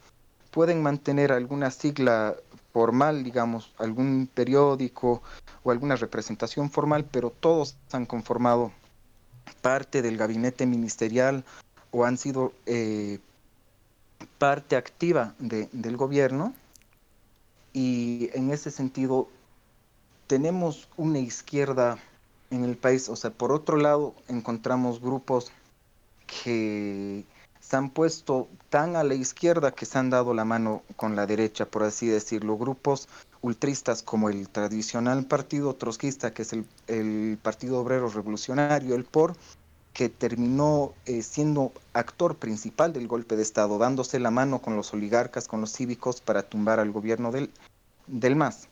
Pueden 0.51 0.83
mantener 0.83 1.31
alguna 1.31 1.71
sigla 1.71 2.35
formal, 2.71 3.23
digamos, 3.23 3.73
algún 3.77 4.29
periódico 4.33 5.21
o 5.63 5.71
alguna 5.71 5.95
representación 5.95 6.69
formal, 6.69 7.05
pero 7.09 7.29
todos 7.29 7.77
han 7.91 8.05
conformado 8.05 8.71
parte 9.61 10.01
del 10.01 10.17
gabinete 10.17 10.65
ministerial 10.65 11.43
o 11.91 12.05
han 12.05 12.17
sido 12.17 12.53
eh, 12.65 13.19
parte 14.37 14.75
activa 14.75 15.35
del 15.39 15.97
gobierno. 15.97 16.53
Y 17.71 18.29
en 18.33 18.51
ese 18.51 18.71
sentido 18.71 19.29
tenemos 20.27 20.87
una 20.97 21.19
izquierda 21.19 21.97
en 22.51 22.63
el 22.63 22.77
país, 22.77 23.09
o 23.09 23.15
sea, 23.15 23.31
por 23.31 23.51
otro 23.51 23.77
lado 23.77 24.13
encontramos 24.27 25.01
grupos 25.01 25.51
que 26.27 27.25
han 27.75 27.89
puesto 27.89 28.47
tan 28.69 28.95
a 28.95 29.03
la 29.03 29.15
izquierda 29.15 29.71
que 29.71 29.85
se 29.85 29.97
han 29.97 30.09
dado 30.09 30.33
la 30.33 30.45
mano 30.45 30.83
con 30.95 31.15
la 31.15 31.25
derecha, 31.25 31.65
por 31.65 31.83
así 31.83 32.07
decirlo. 32.07 32.57
Grupos 32.57 33.07
ultristas 33.41 34.03
como 34.03 34.29
el 34.29 34.49
tradicional 34.49 35.25
partido 35.25 35.75
trotskista, 35.75 36.33
que 36.33 36.41
es 36.43 36.53
el, 36.87 37.37
Partido 37.41 37.79
Obrero 37.79 38.09
Revolucionario, 38.09 38.95
el 38.95 39.05
POR, 39.05 39.35
que 39.93 40.09
terminó 40.09 40.93
eh, 41.05 41.21
siendo 41.21 41.71
actor 41.93 42.35
principal 42.35 42.93
del 42.93 43.07
golpe 43.07 43.35
de 43.35 43.43
Estado, 43.43 43.77
dándose 43.77 44.19
la 44.19 44.31
mano 44.31 44.59
con 44.59 44.75
los 44.75 44.93
oligarcas, 44.93 45.47
con 45.47 45.61
los 45.61 45.71
cívicos, 45.71 46.21
para 46.21 46.43
tumbar 46.43 46.79
al 46.79 46.91
gobierno 46.91 47.31
del, 47.31 47.51
del 48.07 48.35
MAS. 48.35 48.67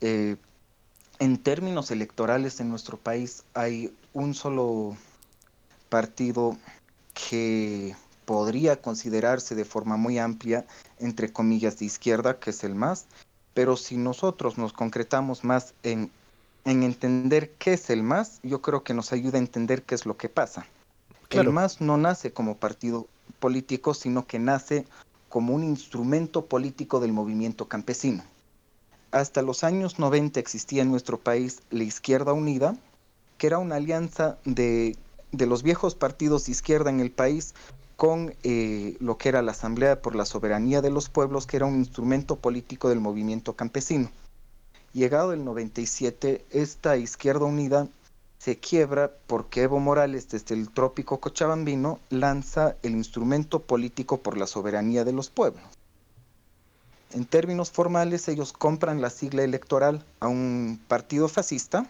Eh, 0.00 0.36
en 1.18 1.38
términos 1.38 1.90
electorales 1.90 2.58
en 2.60 2.68
nuestro 2.68 2.96
país 2.96 3.44
hay 3.54 3.94
un 4.12 4.34
solo 4.34 4.96
partido 5.88 6.56
que 7.14 7.94
podría 8.24 8.80
considerarse 8.80 9.54
de 9.54 9.64
forma 9.64 9.96
muy 9.96 10.18
amplia, 10.18 10.64
entre 10.98 11.32
comillas, 11.32 11.78
de 11.78 11.86
izquierda, 11.86 12.38
que 12.38 12.50
es 12.50 12.64
el 12.64 12.74
MAS, 12.74 13.06
pero 13.54 13.76
si 13.76 13.96
nosotros 13.96 14.58
nos 14.58 14.72
concretamos 14.72 15.44
más 15.44 15.74
en, 15.82 16.10
en 16.64 16.82
entender 16.82 17.50
qué 17.58 17.74
es 17.74 17.90
el 17.90 18.02
MAS, 18.02 18.40
yo 18.42 18.62
creo 18.62 18.82
que 18.82 18.94
nos 18.94 19.12
ayuda 19.12 19.38
a 19.38 19.42
entender 19.42 19.82
qué 19.82 19.94
es 19.94 20.06
lo 20.06 20.16
que 20.16 20.28
pasa. 20.28 20.66
El 21.30 21.50
MAS 21.50 21.80
no 21.80 21.96
nace 21.96 22.32
como 22.32 22.56
partido 22.56 23.06
político, 23.40 23.94
sino 23.94 24.26
que 24.26 24.38
nace 24.38 24.86
como 25.28 25.54
un 25.54 25.64
instrumento 25.64 26.44
político 26.44 27.00
del 27.00 27.12
movimiento 27.12 27.66
campesino. 27.66 28.22
Hasta 29.12 29.42
los 29.42 29.64
años 29.64 29.98
90 29.98 30.38
existía 30.40 30.82
en 30.82 30.90
nuestro 30.90 31.18
país 31.18 31.62
la 31.70 31.84
Izquierda 31.84 32.32
Unida, 32.32 32.76
que 33.38 33.46
era 33.46 33.58
una 33.58 33.76
alianza 33.76 34.38
de 34.44 34.96
de 35.32 35.46
los 35.46 35.62
viejos 35.62 35.94
partidos 35.94 36.46
de 36.46 36.52
izquierda 36.52 36.90
en 36.90 37.00
el 37.00 37.10
país 37.10 37.54
con 37.96 38.34
eh, 38.42 38.96
lo 39.00 39.16
que 39.16 39.28
era 39.28 39.42
la 39.42 39.52
Asamblea 39.52 40.00
por 40.02 40.14
la 40.14 40.24
Soberanía 40.24 40.82
de 40.82 40.90
los 40.90 41.08
Pueblos, 41.08 41.46
que 41.46 41.56
era 41.56 41.66
un 41.66 41.76
instrumento 41.76 42.36
político 42.36 42.88
del 42.88 43.00
movimiento 43.00 43.54
campesino. 43.54 44.10
Llegado 44.92 45.32
el 45.32 45.44
97, 45.44 46.44
esta 46.50 46.96
izquierda 46.96 47.46
unida 47.46 47.88
se 48.38 48.58
quiebra 48.58 49.12
porque 49.26 49.62
Evo 49.62 49.78
Morales, 49.78 50.28
desde 50.28 50.54
el 50.54 50.68
trópico 50.70 51.20
cochabambino, 51.20 52.00
lanza 52.10 52.76
el 52.82 52.92
instrumento 52.92 53.62
político 53.62 54.18
por 54.18 54.36
la 54.36 54.46
soberanía 54.46 55.04
de 55.04 55.12
los 55.12 55.30
pueblos. 55.30 55.62
En 57.12 57.24
términos 57.24 57.70
formales, 57.70 58.26
ellos 58.28 58.52
compran 58.52 59.00
la 59.00 59.10
sigla 59.10 59.44
electoral 59.44 60.04
a 60.18 60.28
un 60.28 60.80
partido 60.88 61.28
fascista, 61.28 61.86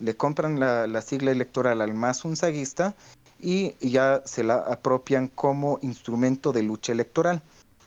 le 0.00 0.16
compran 0.16 0.58
la, 0.58 1.02
sigla 1.02 1.30
electoral 1.30 1.80
al 1.80 1.94
más 1.94 2.24
unzaguista 2.24 2.94
y 3.38 3.74
ya 3.86 4.22
se 4.24 4.42
la 4.42 4.56
apropian 4.56 5.28
como 5.28 5.78
instrumento 5.82 6.52
de 6.52 6.62
lucha 6.62 6.92
electoral. 6.92 7.42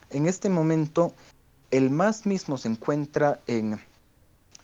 En 0.10 0.28
este 0.28 0.50
momento, 0.50 1.14
el 1.72 1.90
MAS 1.90 2.28
mismo 2.28 2.58
se 2.58 2.68
encuentra 2.68 3.42
en, 3.48 3.80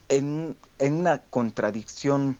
en, 0.08 0.56
una 0.78 1.22
contradicción 1.22 2.38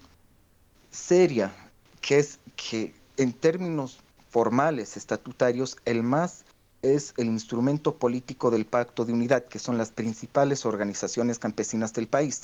seria, 0.93 1.52
que 2.00 2.21
es 2.21 2.38
que 2.55 2.95
en 3.17 3.33
términos 3.33 3.99
formales, 4.29 4.97
estatutarios, 4.97 5.76
el 5.85 6.05
MAS 6.05 6.45
es 6.83 7.14
el 7.17 7.26
instrumento 7.26 7.97
político 7.97 8.50
del 8.52 8.64
Pacto 8.64 9.05
de 9.05 9.12
Unidad, 9.12 9.45
que 9.45 9.59
son 9.59 9.76
las 9.76 9.90
principales 9.90 10.64
organizaciones 10.64 11.40
campesinas 11.40 11.93
del 11.93 12.07
país. 12.07 12.43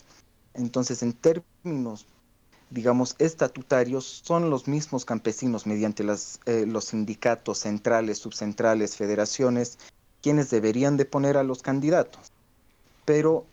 Entonces, 0.54 1.04
en 1.04 1.12
términos 1.12 2.06
digamos, 2.70 3.14
estatutarios 3.18 4.22
son 4.24 4.50
los 4.50 4.66
mismos 4.66 5.04
campesinos 5.04 5.66
mediante 5.66 6.04
eh, 6.46 6.66
los 6.66 6.86
sindicatos 6.86 7.58
centrales, 7.58 8.18
subcentrales, 8.18 8.96
federaciones, 8.96 9.78
quienes 10.22 10.50
deberían 10.50 10.96
de 10.96 11.04
poner 11.04 11.36
a 11.36 11.44
los 11.44 11.62
candidatos. 11.62 12.32
Pero 13.04 13.46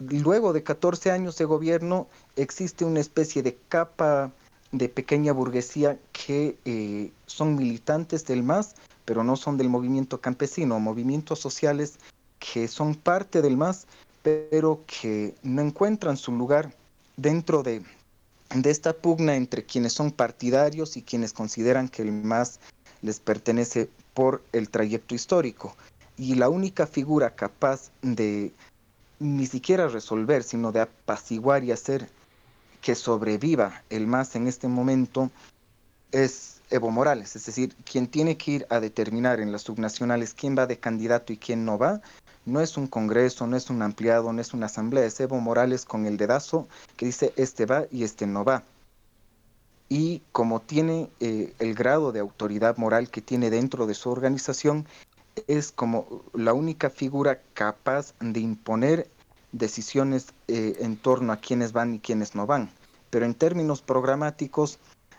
luego 0.00 0.52
de 0.52 0.62
14 0.62 1.10
años 1.10 1.38
de 1.38 1.44
gobierno 1.44 2.08
existe 2.34 2.84
una 2.84 3.00
especie 3.00 3.42
de 3.42 3.56
capa 3.68 4.32
de 4.72 4.88
pequeña 4.88 5.32
burguesía 5.32 5.98
que 6.12 6.58
eh, 6.64 7.12
son 7.26 7.54
militantes 7.54 8.26
del 8.26 8.42
MAS, 8.42 8.74
pero 9.04 9.22
no 9.22 9.36
son 9.36 9.56
del 9.56 9.68
movimiento 9.68 10.20
campesino, 10.20 10.80
movimientos 10.80 11.38
sociales 11.38 11.98
que 12.38 12.68
son 12.68 12.94
parte 12.94 13.42
del 13.42 13.56
MAS, 13.56 13.86
pero 14.22 14.80
que 14.86 15.34
no 15.42 15.62
encuentran 15.62 16.16
su 16.16 16.32
lugar 16.32 16.74
dentro 17.16 17.62
de, 17.62 17.82
de 18.54 18.70
esta 18.70 18.92
pugna 18.92 19.36
entre 19.36 19.64
quienes 19.64 19.92
son 19.92 20.10
partidarios 20.10 20.96
y 20.96 21.02
quienes 21.02 21.32
consideran 21.32 21.88
que 21.88 22.02
el 22.02 22.12
MAS 22.12 22.60
les 23.02 23.20
pertenece 23.20 23.90
por 24.14 24.42
el 24.52 24.70
trayecto 24.70 25.14
histórico. 25.14 25.76
Y 26.16 26.34
la 26.34 26.48
única 26.48 26.86
figura 26.86 27.34
capaz 27.34 27.90
de 28.02 28.52
ni 29.18 29.46
siquiera 29.46 29.88
resolver, 29.88 30.42
sino 30.42 30.72
de 30.72 30.80
apaciguar 30.80 31.64
y 31.64 31.72
hacer 31.72 32.08
que 32.80 32.94
sobreviva 32.94 33.82
el 33.90 34.06
MAS 34.06 34.36
en 34.36 34.46
este 34.46 34.68
momento 34.68 35.30
es 36.12 36.60
Evo 36.70 36.90
Morales, 36.90 37.36
es 37.36 37.46
decir, 37.46 37.74
quien 37.90 38.06
tiene 38.06 38.36
que 38.36 38.50
ir 38.52 38.66
a 38.70 38.80
determinar 38.80 39.40
en 39.40 39.52
las 39.52 39.62
subnacionales 39.62 40.34
quién 40.34 40.56
va 40.56 40.66
de 40.66 40.78
candidato 40.78 41.32
y 41.32 41.36
quién 41.36 41.64
no 41.64 41.78
va, 41.78 42.00
no 42.46 42.60
es 42.60 42.76
un 42.76 42.86
congreso, 42.86 43.46
no 43.46 43.56
es 43.56 43.68
un 43.68 43.82
ampliado, 43.82 44.32
no 44.32 44.40
es 44.40 44.54
una 44.54 44.66
asamblea, 44.66 45.04
es 45.04 45.20
Evo 45.20 45.40
Morales 45.40 45.84
con 45.84 46.06
el 46.06 46.16
dedazo 46.16 46.68
que 46.96 47.06
dice 47.06 47.32
este 47.36 47.66
va 47.66 47.84
y 47.90 48.04
este 48.04 48.26
no 48.26 48.44
va. 48.44 48.62
Y 49.88 50.22
como 50.32 50.60
tiene 50.60 51.10
eh, 51.20 51.52
el 51.58 51.74
grado 51.74 52.12
de 52.12 52.20
autoridad 52.20 52.76
moral 52.76 53.10
que 53.10 53.20
tiene 53.20 53.50
dentro 53.50 53.86
de 53.86 53.94
su 53.94 54.10
organización, 54.10 54.86
es 55.48 55.70
como 55.70 56.24
la 56.32 56.54
única 56.54 56.88
figura 56.88 57.40
capaz 57.52 58.14
de 58.20 58.40
imponer 58.40 59.08
decisiones 59.52 60.32
eh, 60.48 60.76
en 60.80 60.96
torno 60.96 61.32
a 61.32 61.36
quiénes 61.36 61.72
van 61.72 61.94
y 61.94 61.98
quiénes 61.98 62.34
no 62.34 62.46
van. 62.46 62.70
Pero 63.10 63.26
en 63.26 63.34
términos 63.34 63.82
programáticos, 63.82 64.78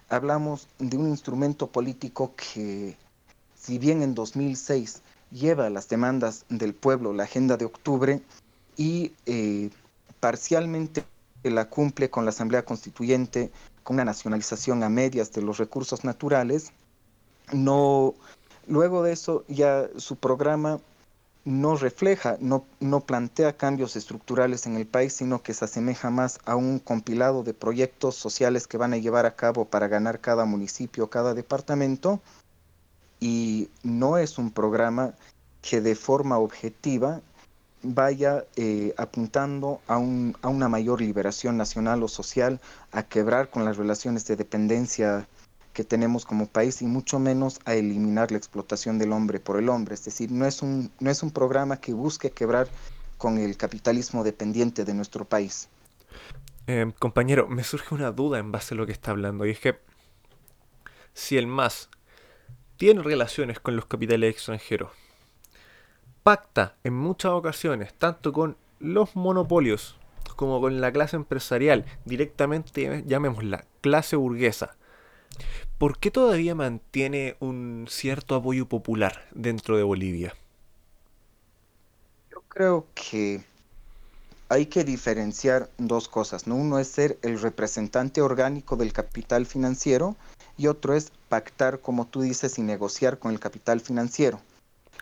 hablamos 0.10 0.68
de 0.80 0.98
un 0.98 1.08
instrumento 1.10 1.68
político 1.68 2.34
que, 2.36 2.98
si 3.56 3.78
bien 3.78 4.02
en 4.02 4.16
2006 4.16 5.02
lleva 5.32 5.70
las 5.70 5.90
demandas 5.90 6.46
del 6.50 6.74
pueblo, 6.74 7.14
la 7.14 7.24
agenda 7.24 7.58
de 7.58 7.66
octubre, 7.66 8.22
y 8.76 9.14
eh, 9.26 9.70
parcialmente 10.20 11.04
la 11.44 11.70
cumple 11.70 12.10
con 12.10 12.26
la 12.26 12.30
Asamblea 12.30 12.64
Constituyente, 12.64 13.52
con 13.84 13.96
una 13.96 14.06
nacionalización 14.06 14.84
a 14.84 14.90
medias 14.90 15.32
de 15.32 15.42
los 15.42 15.58
recursos 15.58 16.04
naturales, 16.04 16.72
no, 17.54 18.14
luego 18.68 19.04
de 19.04 19.14
eso 19.14 19.46
ya 19.48 19.88
su 19.98 20.18
programa 20.18 20.80
no 21.46 21.78
refleja, 21.78 22.36
no, 22.42 22.66
no 22.82 23.00
plantea 23.00 23.56
cambios 23.56 23.96
estructurales 23.96 24.66
en 24.66 24.76
el 24.76 24.86
país, 24.86 25.14
sino 25.14 25.42
que 25.42 25.54
se 25.54 25.64
asemeja 25.64 26.10
más 26.10 26.40
a 26.44 26.58
un 26.58 26.80
compilado 26.80 27.44
de 27.44 27.54
proyectos 27.54 28.16
sociales 28.16 28.68
que 28.68 28.78
van 28.78 28.94
a 28.94 28.98
llevar 28.98 29.26
a 29.26 29.38
cabo 29.38 29.64
para 29.64 29.88
ganar 29.88 30.20
cada 30.20 30.44
municipio, 30.44 31.10
cada 31.10 31.34
departamento, 31.34 32.20
y 33.20 33.70
no 33.84 34.18
es 34.18 34.38
un 34.38 34.52
programa 34.52 35.14
que 35.62 35.82
de 35.82 35.96
forma 35.96 36.38
objetiva 36.38 37.22
vaya 37.84 38.46
eh, 38.56 38.94
apuntando 38.98 39.82
a, 39.88 39.98
un, 39.98 40.36
a 40.42 40.50
una 40.50 40.68
mayor 40.68 41.02
liberación 41.02 41.58
nacional 41.58 42.04
o 42.04 42.08
social, 42.08 42.60
a 42.92 43.04
quebrar 43.04 43.50
con 43.50 43.66
las 43.66 43.78
relaciones 43.78 44.26
de 44.26 44.36
dependencia 44.36 45.28
que 45.74 45.84
tenemos 45.84 46.26
como 46.26 46.48
país 46.48 46.82
y 46.82 46.88
mucho 46.88 47.20
menos 47.20 47.60
a 47.66 47.76
eliminar 47.76 48.32
la 48.32 48.38
explotación 48.38 48.98
del 48.98 49.12
hombre 49.12 49.40
por 49.40 49.58
el 49.58 49.70
hombre. 49.70 49.94
Es 49.94 50.06
decir, 50.06 50.32
no 50.32 50.46
es 50.46 50.62
un, 50.64 50.92
no 51.00 51.12
es 51.12 51.22
un 51.22 51.32
programa 51.32 51.78
que 51.78 51.94
busque 51.94 52.32
quebrar 52.32 52.68
con 53.18 53.38
el 53.38 53.58
capitalismo 53.58 54.24
dependiente 54.24 54.86
de 54.86 54.94
nuestro 54.94 55.26
país. 55.26 55.70
Eh, 56.66 56.92
compañero, 57.00 57.48
me 57.48 57.64
surge 57.64 57.94
una 57.94 58.12
duda 58.12 58.40
en 58.40 58.52
base 58.52 58.74
a 58.74 58.78
lo 58.78 58.86
que 58.86 58.92
está 58.92 59.12
hablando, 59.12 59.46
y 59.46 59.52
es 59.52 59.60
que 59.60 59.80
si 61.14 61.38
el 61.38 61.48
MAS 61.48 61.90
tiene 62.78 63.02
relaciones 63.02 63.60
con 63.60 63.76
los 63.76 63.86
capitales 63.86 64.32
extranjeros, 64.32 64.92
pacta 66.24 66.76
en 66.84 66.94
muchas 66.94 67.32
ocasiones 67.32 67.94
tanto 67.94 68.32
con 68.32 68.58
los 68.80 69.16
monopolios 69.16 69.98
como 70.36 70.62
con 70.62 70.80
la 70.80 70.92
clase 70.92 71.16
empresarial, 71.16 71.86
directamente 72.06 73.04
llamémosla 73.08 73.66
clase 73.82 74.16
burguesa, 74.16 74.76
¿por 75.78 75.98
qué 75.98 76.12
todavía 76.12 76.56
mantiene 76.56 77.36
un 77.40 77.88
cierto 77.90 78.36
apoyo 78.36 78.68
popular 78.68 79.28
dentro 79.34 79.78
de 79.78 79.84
Bolivia? 79.84 80.36
Yo 82.32 82.42
creo 82.48 82.86
que 82.94 83.44
hay 84.50 84.68
que 84.68 84.84
diferenciar 84.84 85.70
dos 85.78 86.08
cosas. 86.08 86.48
¿no? 86.48 86.56
Uno 86.56 86.80
es 86.80 86.88
ser 86.88 87.18
el 87.22 87.40
representante 87.40 88.22
orgánico 88.22 88.76
del 88.76 88.94
capital 88.94 89.46
financiero 89.46 90.16
y 90.58 90.68
otro 90.68 90.94
es 90.94 91.12
pactar, 91.30 91.80
como 91.80 92.06
tú 92.06 92.22
dices, 92.22 92.58
y 92.58 92.62
negociar 92.62 93.20
con 93.20 93.32
el 93.32 93.40
capital 93.40 93.82
financiero. 93.82 94.40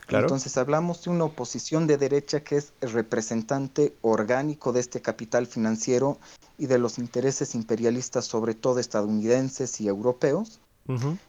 Entonces 0.07 0.55
hablamos 0.57 1.03
de 1.03 1.09
una 1.09 1.25
oposición 1.25 1.87
de 1.87 1.97
derecha 1.97 2.41
que 2.41 2.57
es 2.57 2.73
el 2.81 2.91
representante 2.91 3.95
orgánico 4.01 4.71
de 4.71 4.79
este 4.79 5.01
capital 5.01 5.47
financiero 5.47 6.19
y 6.57 6.67
de 6.67 6.77
los 6.77 6.99
intereses 6.99 7.55
imperialistas, 7.55 8.25
sobre 8.25 8.53
todo 8.53 8.79
estadounidenses 8.79 9.81
y 9.81 9.87
europeos. 9.87 10.59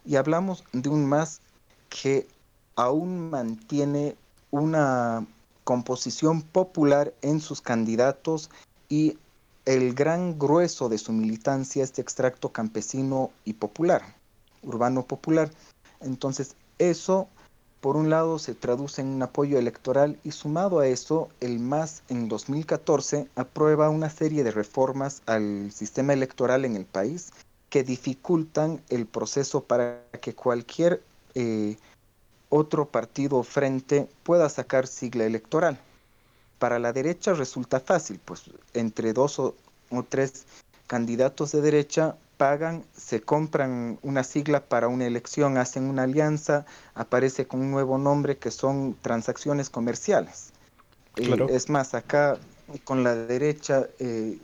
Y 0.04 0.16
hablamos 0.16 0.64
de 0.72 0.90
un 0.90 1.06
MAS 1.06 1.40
que 1.88 2.26
aún 2.74 3.30
mantiene 3.30 4.16
una 4.50 5.26
composición 5.64 6.42
popular 6.42 7.14
en 7.22 7.40
sus 7.40 7.62
candidatos 7.62 8.50
y 8.90 9.18
el 9.64 9.94
gran 9.94 10.38
grueso 10.38 10.88
de 10.88 10.98
su 10.98 11.12
militancia 11.12 11.82
es 11.82 11.94
de 11.94 12.02
extracto 12.02 12.52
campesino 12.52 13.30
y 13.44 13.54
popular, 13.54 14.15
urbano 14.66 15.06
popular. 15.06 15.50
Entonces, 16.00 16.56
eso 16.78 17.28
por 17.80 17.96
un 17.96 18.10
lado 18.10 18.40
se 18.40 18.54
traduce 18.54 19.00
en 19.00 19.06
un 19.06 19.22
apoyo 19.22 19.58
electoral 19.58 20.18
y 20.24 20.32
sumado 20.32 20.80
a 20.80 20.88
eso, 20.88 21.28
el 21.40 21.60
MAS 21.60 22.02
en 22.08 22.28
2014 22.28 23.28
aprueba 23.36 23.90
una 23.90 24.10
serie 24.10 24.42
de 24.42 24.50
reformas 24.50 25.22
al 25.26 25.70
sistema 25.72 26.12
electoral 26.12 26.64
en 26.64 26.74
el 26.74 26.84
país 26.84 27.30
que 27.70 27.84
dificultan 27.84 28.82
el 28.88 29.06
proceso 29.06 29.62
para 29.62 30.02
que 30.20 30.34
cualquier 30.34 31.02
eh, 31.34 31.76
otro 32.48 32.86
partido 32.86 33.36
o 33.36 33.42
frente 33.44 34.08
pueda 34.22 34.48
sacar 34.48 34.88
sigla 34.88 35.24
electoral. 35.24 35.78
Para 36.58 36.78
la 36.78 36.92
derecha 36.92 37.34
resulta 37.34 37.78
fácil, 37.78 38.18
pues 38.24 38.50
entre 38.72 39.12
dos 39.12 39.38
o 39.38 39.54
tres 40.08 40.46
candidatos 40.86 41.52
de 41.52 41.60
derecha 41.60 42.16
pagan, 42.36 42.84
se 42.96 43.20
compran 43.20 43.98
una 44.02 44.22
sigla 44.24 44.64
para 44.64 44.88
una 44.88 45.06
elección, 45.06 45.58
hacen 45.58 45.84
una 45.84 46.04
alianza, 46.04 46.66
aparece 46.94 47.46
con 47.46 47.60
un 47.60 47.70
nuevo 47.70 47.98
nombre 47.98 48.38
que 48.38 48.50
son 48.50 48.96
transacciones 49.00 49.70
comerciales. 49.70 50.52
Eh, 51.16 51.46
es 51.50 51.68
más, 51.70 51.94
acá 51.94 52.38
con 52.84 53.04
la 53.04 53.14
derecha 53.14 53.86
eh, 53.98 54.38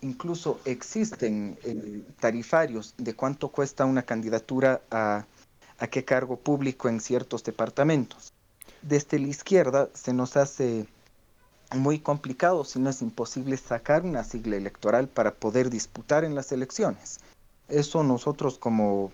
incluso 0.00 0.60
existen 0.64 1.58
eh, 1.64 2.02
tarifarios 2.20 2.94
de 2.98 3.14
cuánto 3.14 3.48
cuesta 3.48 3.84
una 3.84 4.02
candidatura 4.02 4.80
a, 4.90 5.26
a 5.78 5.86
qué 5.86 6.04
cargo 6.04 6.36
público 6.36 6.88
en 6.88 7.00
ciertos 7.00 7.44
departamentos. 7.44 8.32
Desde 8.82 9.18
la 9.18 9.28
izquierda 9.28 9.88
se 9.94 10.12
nos 10.12 10.36
hace 10.36 10.86
muy 11.74 11.98
complicado, 11.98 12.64
si 12.64 12.78
no 12.78 12.90
es 12.90 13.02
imposible, 13.02 13.56
sacar 13.56 14.04
una 14.04 14.24
sigla 14.24 14.56
electoral 14.56 15.08
para 15.08 15.34
poder 15.34 15.70
disputar 15.70 16.24
en 16.24 16.34
las 16.34 16.52
elecciones. 16.52 17.20
Eso 17.68 18.02
nosotros 18.02 18.58
como, 18.58 19.10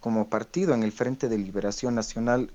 como 0.00 0.28
partido 0.28 0.74
en 0.74 0.82
el 0.82 0.92
Frente 0.92 1.28
de 1.28 1.38
Liberación 1.38 1.94
Nacional 1.94 2.50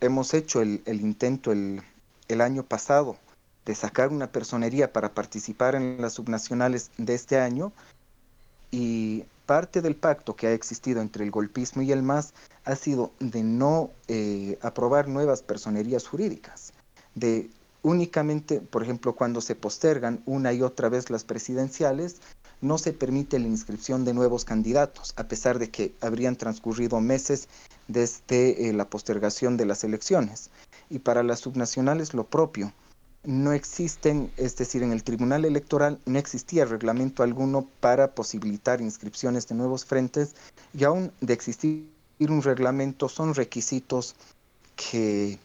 hemos 0.00 0.34
hecho 0.34 0.60
el, 0.60 0.82
intento 0.86 1.52
el, 1.52 1.82
el 2.28 2.40
año 2.40 2.62
pasado 2.62 3.16
de 3.64 3.74
sacar 3.74 4.08
una 4.08 4.26
personería 4.26 4.92
para 4.92 5.14
participar 5.14 5.74
en 5.74 6.00
las 6.00 6.14
subnacionales 6.14 6.90
de 6.98 7.14
este 7.14 7.38
año 7.38 7.72
y 8.70 9.24
parte 9.46 9.82
del 9.82 9.94
pacto 9.94 10.34
que 10.34 10.46
ha 10.48 10.52
existido 10.52 11.00
entre 11.00 11.24
el 11.24 11.30
golpismo 11.30 11.82
y 11.82 11.92
el 11.92 12.02
MAS 12.02 12.34
ha 12.64 12.74
sido 12.74 13.12
de 13.20 13.42
no 13.42 13.90
eh, 14.08 14.58
aprobar 14.62 15.08
nuevas 15.08 15.42
personerías 15.42 16.08
jurídicas, 16.08 16.72
de 17.14 17.50
Únicamente, 17.82 18.60
por 18.60 18.82
ejemplo, 18.82 19.14
cuando 19.14 19.40
se 19.40 19.56
postergan 19.56 20.22
una 20.24 20.52
y 20.52 20.62
otra 20.62 20.88
vez 20.88 21.10
las 21.10 21.24
presidenciales, 21.24 22.20
no 22.60 22.78
se 22.78 22.92
permite 22.92 23.40
la 23.40 23.48
inscripción 23.48 24.04
de 24.04 24.14
nuevos 24.14 24.44
candidatos, 24.44 25.14
a 25.16 25.24
pesar 25.24 25.58
de 25.58 25.70
que 25.70 25.92
habrían 26.00 26.36
transcurrido 26.36 27.00
meses 27.00 27.48
desde 27.88 28.68
eh, 28.68 28.72
la 28.72 28.88
postergación 28.88 29.56
de 29.56 29.66
las 29.66 29.82
elecciones. 29.82 30.50
Y 30.88 31.00
para 31.00 31.24
las 31.24 31.40
subnacionales 31.40 32.14
lo 32.14 32.24
propio. 32.24 32.72
No 33.24 33.52
existen, 33.52 34.30
es 34.36 34.56
decir, 34.56 34.82
en 34.82 34.92
el 34.92 35.02
Tribunal 35.02 35.44
Electoral 35.44 36.00
no 36.06 36.18
existía 36.18 36.64
reglamento 36.64 37.22
alguno 37.22 37.68
para 37.80 38.14
posibilitar 38.14 38.80
inscripciones 38.80 39.46
de 39.48 39.54
nuevos 39.54 39.84
frentes 39.84 40.34
y 40.72 40.84
aún 40.84 41.12
de 41.20 41.32
existir 41.32 41.88
un 42.20 42.42
reglamento 42.42 43.08
son 43.08 43.34
requisitos 43.34 44.14
que 44.76 45.38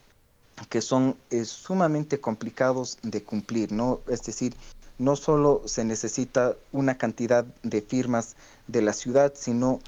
que 0.65 0.81
son 0.81 1.15
eh, 1.29 1.45
sumamente 1.45 2.19
complicados 2.19 2.97
de 3.03 3.23
cumplir, 3.23 3.71
¿no? 3.71 4.01
Es 4.07 4.23
decir, 4.23 4.55
no 4.97 5.15
solo 5.15 5.61
se 5.65 5.85
necesita 5.85 6.55
una 6.71 6.97
cantidad 6.97 7.45
de 7.63 7.81
firmas 7.81 8.35
de 8.67 8.81
la 8.81 8.93
ciudad, 8.93 9.33
sino 9.35 9.79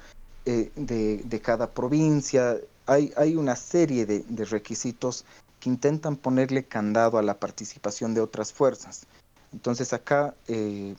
eh, 0.46 0.70
de, 0.76 1.40
cada 1.42 1.70
provincia. 1.70 2.56
Hay, 2.86 3.12
hay 3.16 3.36
una 3.36 3.56
serie 3.56 4.06
de, 4.06 4.44
requisitos 4.44 5.24
que 5.58 5.68
intentan 5.68 6.16
ponerle 6.16 6.64
candado 6.64 7.18
a 7.18 7.22
la 7.22 7.38
participación 7.38 8.14
de 8.14 8.20
otras 8.20 8.52
fuerzas. 8.52 9.06
Entonces 9.52 9.92
acá 9.92 10.34
eh, 10.48 10.94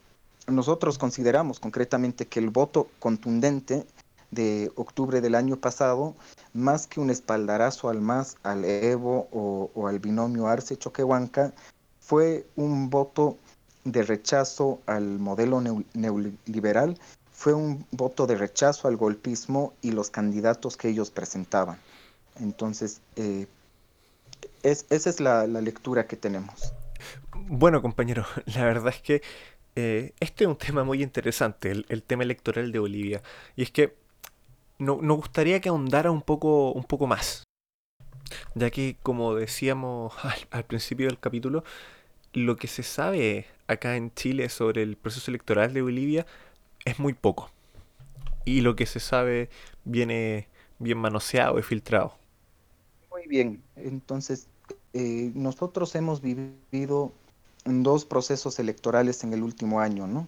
nosotros 0.47 0.97
consideramos 0.97 1.59
concretamente 1.59 2.27
que 2.27 2.39
el 2.39 2.49
voto 2.49 2.89
contundente 2.99 3.85
de 4.31 4.71
octubre 4.75 5.21
del 5.21 5.35
año 5.35 5.57
pasado, 5.57 6.15
más 6.53 6.87
que 6.87 6.99
un 6.99 7.09
espaldarazo 7.09 7.89
al 7.89 8.01
MAS, 8.01 8.37
al 8.43 8.65
EVO 8.65 9.27
o, 9.31 9.87
al 9.87 9.99
binomio 9.99 10.47
Arce 10.47 10.77
Choquehuanca, 10.77 11.53
fue 11.99 12.45
un 12.55 12.89
voto 12.89 13.37
de 13.83 14.03
rechazo 14.03 14.79
al 14.85 15.19
modelo 15.19 15.61
neoliberal 15.93 16.97
fue 17.41 17.55
un 17.55 17.87
voto 17.89 18.27
de 18.27 18.35
rechazo 18.35 18.87
al 18.87 18.97
golpismo 18.97 19.73
y 19.81 19.93
los 19.93 20.11
candidatos 20.11 20.77
que 20.77 20.89
ellos 20.89 21.09
presentaban. 21.09 21.79
Entonces, 22.39 23.01
eh, 23.15 23.47
esa 24.61 25.09
es 25.09 25.19
la, 25.19 25.47
lectura 25.47 26.05
que 26.05 26.15
tenemos. 26.15 26.71
Bueno, 27.33 27.81
compañero, 27.81 28.27
la 28.45 28.63
verdad 28.63 28.93
es 28.93 29.01
que 29.01 29.23
eh, 29.75 30.13
este 30.19 30.43
es 30.43 30.49
un 30.49 30.55
tema 30.55 30.83
muy 30.83 31.01
interesante, 31.01 31.71
el, 31.71 32.03
tema 32.03 32.21
electoral 32.21 32.71
de 32.71 32.77
Bolivia. 32.77 33.23
Y 33.55 33.63
es 33.63 33.71
que 33.71 33.95
nos 34.81 35.17
gustaría 35.17 35.61
que 35.61 35.69
ahondara 35.69 36.11
un 36.11 36.21
poco, 36.21 36.71
un 36.71 36.83
poco 36.83 37.07
más. 37.07 37.43
Ya 38.55 38.69
que, 38.69 38.97
como 39.03 39.35
decíamos 39.35 40.13
al 40.51 40.65
principio 40.65 41.07
del 41.07 41.19
capítulo, 41.19 41.63
lo 42.33 42.55
que 42.55 42.67
se 42.67 42.83
sabe 42.83 43.45
acá 43.67 43.95
en 43.95 44.13
Chile 44.13 44.49
sobre 44.49 44.83
el 44.83 44.97
proceso 44.97 45.29
electoral 45.31 45.73
de 45.73 45.81
Bolivia 45.81 46.25
es 46.85 46.99
muy 46.99 47.13
poco. 47.13 47.51
Y 48.45 48.61
lo 48.61 48.75
que 48.75 48.85
se 48.85 48.99
sabe 48.99 49.49
viene 49.83 50.47
bien 50.79 50.97
manoseado 50.97 51.59
y 51.59 51.63
filtrado. 51.63 52.17
Muy 53.11 53.27
bien, 53.27 53.61
entonces 53.75 54.47
eh, 54.93 55.31
nosotros 55.35 55.93
hemos 55.95 56.21
vivido 56.21 57.13
dos 57.65 58.05
procesos 58.05 58.57
electorales 58.57 59.23
en 59.23 59.33
el 59.33 59.43
último 59.43 59.79
año, 59.79 60.07
¿no? 60.07 60.27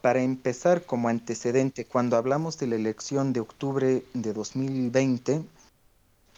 Para 0.00 0.22
empezar, 0.22 0.84
como 0.84 1.08
antecedente, 1.08 1.84
cuando 1.84 2.16
hablamos 2.16 2.58
de 2.58 2.66
la 2.66 2.76
elección 2.76 3.32
de 3.32 3.40
octubre 3.40 4.04
de 4.14 4.32
2020, 4.32 5.42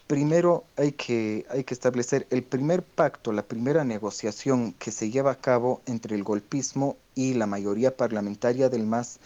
primero 0.08 0.64
hay 0.76 0.92
que, 0.92 1.46
hay 1.50 1.62
que 1.62 1.74
establecer 1.74 2.26
el 2.30 2.42
primer 2.42 2.82
pacto, 2.82 3.30
la 3.32 3.42
primera 3.42 3.84
negociación 3.84 4.72
que 4.72 4.90
se 4.90 5.10
lleva 5.10 5.32
a 5.32 5.40
cabo 5.40 5.82
entre 5.86 6.16
el 6.16 6.24
golpismo 6.24 6.96
y 7.14 7.34
la 7.34 7.46
mayoría 7.46 7.96
parlamentaria 7.96 8.68
del 8.70 8.86
MAS 8.86 9.20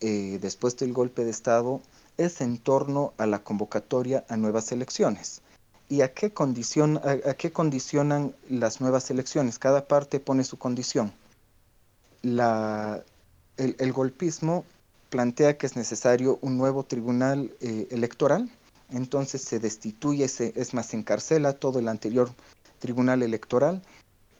eh, 0.00 0.38
después 0.42 0.76
del 0.76 0.92
golpe 0.92 1.24
de 1.24 1.30
Estado 1.30 1.80
es 2.18 2.40
en 2.40 2.58
torno 2.58 3.14
a 3.16 3.26
la 3.26 3.38
convocatoria 3.38 4.24
a 4.28 4.36
nuevas 4.36 4.72
elecciones. 4.72 5.40
¿Y 5.88 6.00
a 6.00 6.12
qué, 6.12 6.32
condición, 6.32 7.00
a, 7.04 7.34
qué 7.34 7.52
condicionan 7.52 8.34
las 8.48 8.80
nuevas 8.80 9.10
elecciones? 9.10 9.58
Cada 9.58 9.86
parte 9.86 10.18
pone 10.18 10.42
su 10.42 10.58
condición. 10.58 11.12
La, 12.22 13.04
el, 13.56 13.92
golpismo 13.92 14.64
plantea 15.10 15.56
que 15.56 15.66
es 15.66 15.76
necesario 15.76 16.38
un 16.42 16.56
nuevo 16.56 16.82
tribunal 16.84 17.52
eh, 17.60 17.88
electoral. 17.90 18.50
Entonces 18.90 19.42
se 19.42 19.58
destituye, 19.58 20.28
se, 20.28 20.52
es 20.56 20.74
más, 20.74 20.86
se 20.86 20.96
encarcela 20.96 21.54
todo 21.54 21.78
el 21.78 21.88
anterior 21.88 22.30
tribunal 22.78 23.22
electoral. 23.22 23.82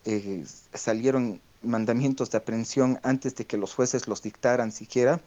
Eh, 0.05 0.45
salieron 0.73 1.41
mandamientos 1.63 2.31
de 2.31 2.39
aprehensión 2.39 3.01
antes 3.03 3.35
de 3.35 3.45
que 3.45 3.57
los 3.57 3.75
jueces 3.75 4.07
los 4.07 4.23
dictaran 4.23 4.71
siquiera, 4.71 5.21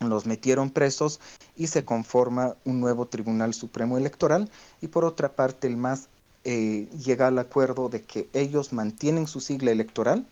los 0.00 0.26
metieron 0.26 0.70
presos 0.70 1.20
y 1.56 1.68
se 1.68 1.84
conforma 1.84 2.56
un 2.64 2.80
nuevo 2.80 3.06
Tribunal 3.06 3.54
Supremo 3.54 3.96
Electoral. 3.96 4.50
Y 4.80 4.88
por 4.88 5.04
otra 5.04 5.32
parte 5.32 5.66
el 5.66 5.76
MAS 5.76 6.08
eh, 6.44 6.88
llega 7.04 7.28
al 7.28 7.38
acuerdo 7.38 7.88
de 7.88 8.02
que 8.02 8.28
ellos 8.32 8.72
mantienen 8.72 9.26
su 9.26 9.40
sigla 9.40 9.70
electoral, 9.70 10.26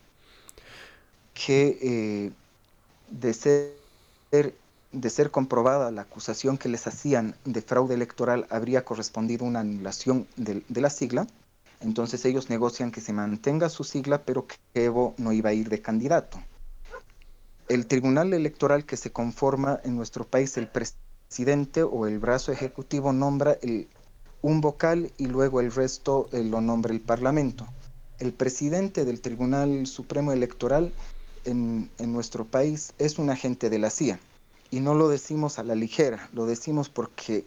que 1.34 1.78
eh, 1.80 2.32
de 3.10 3.34
ser 3.34 3.74
de 4.92 5.10
ser 5.10 5.30
comprobada 5.30 5.90
la 5.90 6.02
acusación 6.02 6.58
que 6.58 6.68
les 6.68 6.86
hacían 6.86 7.36
de 7.44 7.62
fraude 7.62 7.94
electoral, 7.94 8.46
habría 8.50 8.84
correspondido 8.84 9.44
una 9.44 9.60
anulación 9.60 10.26
de, 10.36 10.64
la 10.68 10.90
sigla. 10.90 11.26
Entonces 11.80 12.24
ellos 12.24 12.50
negocian 12.50 12.90
que 12.90 13.00
se 13.00 13.12
mantenga 13.12 13.68
su 13.68 13.84
sigla, 13.84 14.22
pero 14.22 14.46
que 14.46 14.56
Evo 14.74 15.14
no 15.16 15.32
iba 15.32 15.50
a 15.50 15.54
ir 15.54 15.68
de 15.68 15.80
candidato. 15.80 16.38
El 17.68 17.86
tribunal 17.86 18.34
electoral 18.34 18.84
que 18.84 18.96
se 18.96 19.12
conforma 19.12 19.80
en 19.84 19.96
nuestro 19.96 20.26
país, 20.26 20.56
el 20.56 20.68
presidente 20.68 21.84
o 21.84 22.06
el 22.06 22.18
brazo 22.18 22.50
ejecutivo 22.50 23.12
nombra 23.12 23.58
un 24.42 24.60
vocal 24.60 25.12
y 25.18 25.26
luego 25.26 25.60
el 25.60 25.72
resto 25.72 26.28
eh, 26.32 26.42
lo 26.42 26.60
nombra 26.60 26.92
el 26.92 27.00
parlamento. 27.00 27.66
El 28.18 28.32
presidente 28.32 29.04
del 29.04 29.20
Tribunal 29.20 29.86
Supremo 29.86 30.32
Electoral 30.32 30.92
en 31.44 31.90
nuestro 31.98 32.44
país 32.44 32.92
es 32.98 33.18
un 33.18 33.30
agente 33.30 33.70
de 33.70 33.78
la 33.78 33.90
CIA 33.90 34.20
y 34.70 34.80
no 34.80 34.94
lo 34.94 35.08
decimos 35.08 35.58
a 35.58 35.64
la 35.64 35.74
ligera, 35.74 36.28
lo 36.32 36.46
decimos 36.46 36.88
porque 36.88 37.44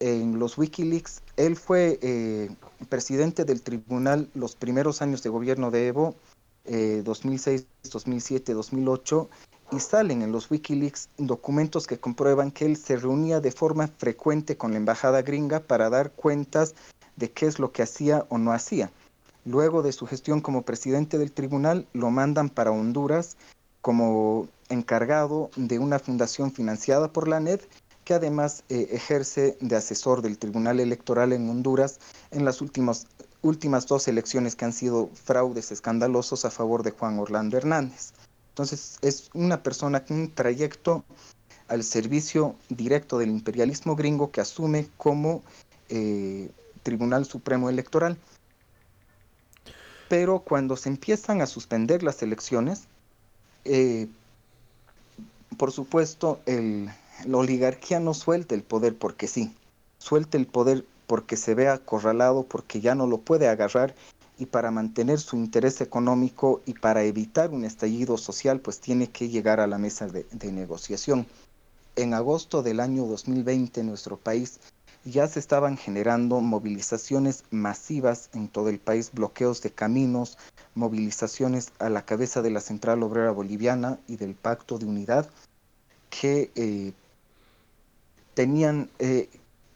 en 0.00 0.38
los 0.38 0.58
Wikileaks 0.58 1.22
él 1.36 1.56
fue 1.56 1.98
eh, 2.02 2.50
presidente 2.88 3.44
del 3.44 3.62
tribunal 3.62 4.28
los 4.34 4.56
primeros 4.56 5.00
años 5.00 5.22
de 5.22 5.30
gobierno 5.30 5.70
de 5.70 5.88
Evo, 5.88 6.14
2006, 6.66 7.66
2007, 7.92 8.54
2008, 8.54 9.28
y 9.72 9.80
salen 9.80 10.22
en 10.22 10.32
los 10.32 10.50
Wikileaks 10.50 11.10
documentos 11.18 11.86
que 11.86 11.98
comprueban 11.98 12.50
que 12.50 12.64
él 12.64 12.76
se 12.76 12.96
reunía 12.96 13.40
de 13.40 13.50
forma 13.50 13.88
frecuente 13.88 14.56
con 14.56 14.72
la 14.72 14.78
embajada 14.78 15.22
gringa 15.22 15.60
para 15.60 15.90
dar 15.90 16.12
cuentas 16.12 16.74
de 17.16 17.30
qué 17.30 17.46
es 17.46 17.58
lo 17.58 17.70
que 17.70 17.82
hacía 17.82 18.26
o 18.30 18.38
no 18.38 18.52
hacía. 18.52 18.90
Luego 19.44 19.82
de 19.82 19.92
su 19.92 20.06
gestión 20.06 20.40
como 20.40 20.62
presidente 20.62 21.18
del 21.18 21.32
tribunal, 21.32 21.86
lo 21.92 22.10
mandan 22.10 22.48
para 22.48 22.70
Honduras 22.70 23.36
como 23.82 24.48
encargado 24.70 25.50
de 25.56 25.78
una 25.78 25.98
fundación 25.98 26.52
financiada 26.52 27.12
por 27.12 27.28
la 27.28 27.40
NED 27.40 27.60
que 28.04 28.14
además 28.14 28.64
eh, 28.68 28.88
ejerce 28.92 29.56
de 29.60 29.76
asesor 29.76 30.22
del 30.22 30.38
Tribunal 30.38 30.78
Electoral 30.78 31.32
en 31.32 31.48
Honduras 31.48 31.98
en 32.30 32.44
las 32.44 32.60
últimas, 32.60 33.06
últimas 33.42 33.86
dos 33.86 34.08
elecciones 34.08 34.56
que 34.56 34.64
han 34.64 34.72
sido 34.72 35.08
fraudes 35.14 35.72
escandalosos 35.72 36.44
a 36.44 36.50
favor 36.50 36.82
de 36.82 36.90
Juan 36.90 37.18
Orlando 37.18 37.56
Hernández. 37.56 38.12
Entonces 38.50 38.98
es 39.02 39.30
una 39.34 39.62
persona 39.62 40.04
con 40.04 40.18
un 40.18 40.30
trayecto 40.30 41.04
al 41.68 41.82
servicio 41.82 42.54
directo 42.68 43.18
del 43.18 43.30
imperialismo 43.30 43.96
gringo 43.96 44.30
que 44.30 44.40
asume 44.40 44.88
como 44.96 45.42
eh, 45.88 46.50
Tribunal 46.82 47.24
Supremo 47.24 47.70
Electoral. 47.70 48.18
Pero 50.08 50.40
cuando 50.40 50.76
se 50.76 50.88
empiezan 50.88 51.40
a 51.40 51.46
suspender 51.46 52.02
las 52.02 52.22
elecciones, 52.22 52.84
eh, 53.64 54.08
por 55.56 55.72
supuesto, 55.72 56.40
el, 56.46 56.90
la 57.24 57.38
oligarquía 57.38 58.00
no 58.00 58.14
suelta 58.14 58.54
el 58.54 58.62
poder 58.62 58.96
porque 58.96 59.28
sí, 59.28 59.54
suelta 59.98 60.36
el 60.36 60.46
poder 60.46 60.84
porque 61.06 61.36
se 61.36 61.54
ve 61.54 61.68
acorralado, 61.68 62.44
porque 62.44 62.80
ya 62.80 62.94
no 62.94 63.06
lo 63.06 63.18
puede 63.18 63.48
agarrar 63.48 63.94
y 64.38 64.46
para 64.46 64.70
mantener 64.70 65.20
su 65.20 65.36
interés 65.36 65.80
económico 65.80 66.60
y 66.66 66.74
para 66.74 67.04
evitar 67.04 67.50
un 67.50 67.64
estallido 67.64 68.18
social, 68.18 68.60
pues 68.60 68.80
tiene 68.80 69.08
que 69.08 69.28
llegar 69.28 69.60
a 69.60 69.66
la 69.66 69.78
mesa 69.78 70.08
de, 70.08 70.26
de 70.32 70.52
negociación. 70.52 71.26
En 71.96 72.14
agosto 72.14 72.62
del 72.62 72.80
año 72.80 73.06
2020 73.06 73.80
en 73.80 73.86
nuestro 73.86 74.16
país 74.16 74.58
ya 75.04 75.28
se 75.28 75.38
estaban 75.38 75.76
generando 75.76 76.40
movilizaciones 76.40 77.44
masivas 77.50 78.30
en 78.32 78.48
todo 78.48 78.68
el 78.68 78.78
país, 78.78 79.10
bloqueos 79.12 79.60
de 79.62 79.70
caminos, 79.70 80.38
movilizaciones 80.74 81.72
a 81.78 81.88
la 81.88 82.04
cabeza 82.04 82.42
de 82.42 82.50
la 82.50 82.60
Central 82.60 83.02
Obrera 83.02 83.30
Boliviana 83.30 83.98
y 84.06 84.16
del 84.16 84.34
Pacto 84.34 84.78
de 84.78 84.86
Unidad, 84.86 85.28
que 86.10 86.50
eh, 86.54 86.92
tenían 88.34 88.90
eh, 88.98 89.28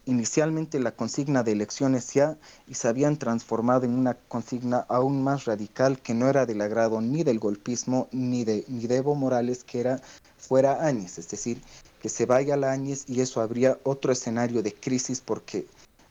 inicialmente 0.05 0.79
la 0.79 0.91
consigna 0.91 1.43
de 1.43 1.51
elecciones 1.51 2.13
ya 2.13 2.37
y 2.67 2.73
se 2.73 2.87
habían 2.87 3.17
transformado 3.17 3.85
en 3.85 3.93
una 3.93 4.15
consigna 4.15 4.85
aún 4.89 5.23
más 5.23 5.45
radical 5.45 5.99
que 5.99 6.15
no 6.15 6.27
era 6.27 6.45
del 6.45 6.61
agrado 6.61 6.99
ni 7.01 7.23
del 7.23 7.39
golpismo 7.39 8.07
ni 8.11 8.43
de, 8.43 8.65
ni 8.67 8.87
de 8.87 8.97
Evo 8.97 9.13
Morales, 9.15 9.63
que 9.63 9.79
era 9.79 10.01
fuera 10.37 10.85
Áñez, 10.85 11.19
es 11.19 11.29
decir, 11.29 11.61
que 12.01 12.09
se 12.09 12.25
vaya 12.25 12.57
la 12.57 12.71
Áñez 12.71 13.05
y 13.07 13.21
eso 13.21 13.41
habría 13.41 13.79
otro 13.83 14.11
escenario 14.11 14.63
de 14.63 14.73
crisis 14.73 15.21
porque 15.21 15.67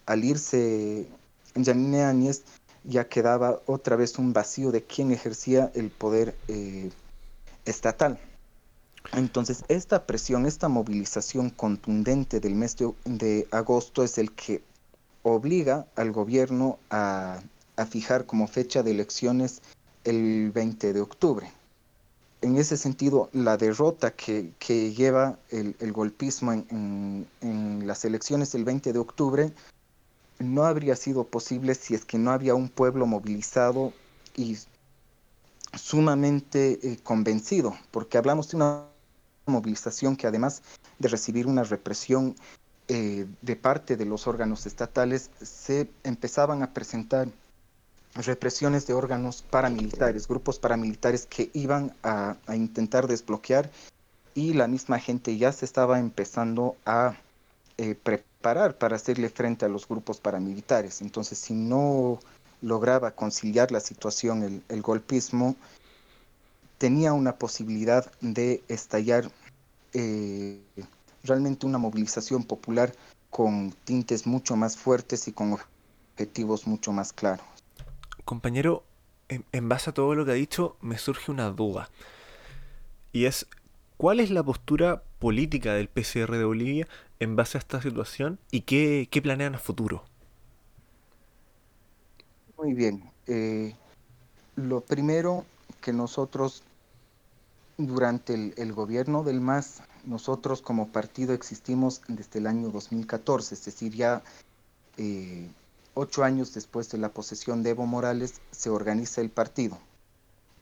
al 0.07 0.25
irse 0.25 1.07
Janine 1.55 2.05
Áñez 2.05 2.43
ya 2.85 3.09
quedaba 3.09 3.61
otra 3.67 3.97
vez 3.97 4.19
un 4.19 4.33
vacío 4.33 4.71
de 4.71 4.83
quién 4.83 5.11
ejercía 5.11 5.71
el 5.75 5.91
poder 5.91 6.35
eh, 6.49 6.91
estatal. 7.65 8.19
Entonces, 9.13 9.65
esta 9.69 10.07
presión, 10.07 10.47
esta 10.47 10.69
movilización 10.69 11.51
contundente 11.51 12.41
del 12.41 12.55
mes 12.55 12.77
de, 13.05 13.49
agosto 13.51 14.03
es 14.03 14.19
el 14.19 14.33
que 14.33 14.63
obliga 15.23 15.87
al 15.97 16.13
gobierno 16.13 16.79
a, 16.91 17.41
fijar 17.91 18.27
como 18.27 18.49
fecha 18.49 18.83
de 18.83 18.91
elecciones 18.91 19.63
el 20.05 20.51
20 20.51 20.93
de 20.93 21.01
octubre. 21.01 21.53
En 22.41 22.57
ese 22.57 22.77
sentido, 22.77 23.31
la 23.33 23.57
derrota 23.57 24.13
que, 24.13 24.53
lleva 24.95 25.39
el, 25.51 25.93
golpismo 25.93 26.53
en, 26.53 27.27
en, 27.41 27.87
las 27.87 28.05
elecciones 28.05 28.53
del 28.53 28.65
20 28.65 28.93
de 28.93 28.99
octubre 28.99 29.53
no 30.39 30.65
habría 30.65 30.95
sido 30.95 31.25
posible 31.25 31.75
si 31.75 31.95
es 31.95 32.05
que 32.05 32.19
no 32.19 32.31
había 32.31 32.55
un 32.55 32.69
pueblo 32.69 33.07
movilizado 33.07 33.93
y 34.37 34.57
sumamente 35.77 36.79
eh, 36.83 36.99
convencido, 37.03 37.77
porque 37.91 38.19
hablamos 38.19 38.49
de 38.51 38.57
una 38.57 38.85
movilización 39.47 40.17
que 40.17 40.27
además 40.27 40.63
de 40.99 41.09
recibir 41.09 41.47
una 41.47 41.65
represión 41.65 42.37
eh, 42.89 43.27
de 43.43 43.57
parte 43.57 43.97
de 43.97 44.05
los 44.05 44.27
órganos 44.27 44.67
estatales, 44.67 45.31
se 45.43 45.91
empezaban 46.05 46.63
a 46.63 46.73
presentar 46.73 47.29
represiones 48.15 48.87
de 48.87 48.95
órganos 48.95 49.43
paramilitares, 49.43 50.27
grupos 50.27 50.59
paramilitares 50.59 51.27
que 51.27 51.51
iban 51.53 51.95
a, 52.03 52.37
intentar 52.55 53.07
desbloquear 53.07 53.71
y 54.35 54.55
la 54.55 54.67
misma 54.67 54.99
gente 54.99 55.37
ya 55.37 55.53
se 55.53 55.65
estaba 55.65 55.99
empezando 55.99 56.77
a 56.87 57.17
eh, 57.77 57.95
preparar 57.95 58.77
para 58.79 58.97
hacerle 58.97 59.29
frente 59.29 59.65
a 59.65 59.69
los 59.69 59.87
grupos 59.87 60.21
paramilitares. 60.21 61.01
Entonces, 61.01 61.39
si 61.39 61.55
no 61.55 62.19
lograba 62.61 63.13
conciliar 63.13 63.71
la 63.73 63.81
situación, 63.81 64.63
el, 64.69 64.83
golpismo, 64.83 65.57
tenía 66.79 67.13
una 67.13 67.37
posibilidad 67.37 68.11
de 68.21 68.63
estallar 68.69 69.31
eh, 69.93 70.61
realmente 71.25 71.67
una 71.67 71.79
movilización 71.79 72.45
popular 72.45 72.93
con 73.31 73.73
tintes 73.85 74.27
mucho 74.27 74.57
más 74.57 74.77
fuertes 74.77 75.29
y 75.29 75.33
con 75.33 75.57
objetivos 76.15 76.67
mucho 76.67 76.93
más 76.93 77.13
claros. 77.13 77.58
Compañero, 78.29 78.85
en, 79.31 79.69
base 79.71 79.89
a 79.89 79.95
todo 79.95 80.15
lo 80.15 80.27
que 80.27 80.33
ha 80.33 80.35
dicho, 80.35 80.77
me 80.83 80.99
surge 80.99 81.31
una 81.31 81.49
duda. 81.49 81.89
Y 83.11 83.25
es, 83.25 83.47
¿cuál 83.97 84.21
es 84.21 84.31
la 84.31 84.43
postura 84.43 85.03
política 85.19 85.73
del 85.73 85.89
PCR 85.89 86.37
de 86.37 86.45
Bolivia 86.45 86.87
en 87.21 87.37
base 87.37 87.57
a 87.57 87.61
esta 87.61 87.81
situación 87.81 88.39
y 88.51 88.61
qué, 88.61 89.09
planean 89.23 89.55
a 89.55 89.59
futuro? 89.59 90.05
Muy 92.59 92.75
bien. 92.75 93.03
Eh, 93.27 93.75
lo 94.57 94.83
primero 94.83 95.47
que 95.81 95.95
nosotros 95.95 96.65
durante 97.79 98.35
el, 98.35 98.73
gobierno 98.75 99.25
del 99.25 99.41
MAS, 99.41 99.81
nosotros 100.05 100.61
como 100.61 100.89
partido 100.89 101.33
existimos 101.33 102.03
desde 102.09 102.41
el 102.41 102.47
año 102.47 102.69
2014, 102.69 103.55
es 103.55 103.65
decir, 103.65 103.95
ya 103.95 104.23
eh, 104.99 105.49
ocho 105.99 106.23
años 106.23 106.55
después 106.55 106.89
de 106.91 106.99
la 106.99 107.09
posesión 107.09 107.63
de 107.63 107.71
Evo 107.71 107.85
Morales, 107.85 108.41
se 108.53 108.71
organiza 108.71 109.21
el 109.21 109.31
partido. 109.31 109.79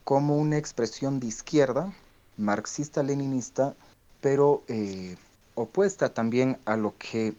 Como 0.03 0.37
una 0.39 0.57
expresión 0.57 1.21
de 1.21 1.27
izquierda, 1.27 1.93
marxista-leninista, 2.39 3.75
pero 4.23 4.63
eh, 4.69 5.17
opuesta 5.55 6.15
también 6.15 6.59
a 6.65 6.77
lo 6.77 6.95
que 6.97 7.35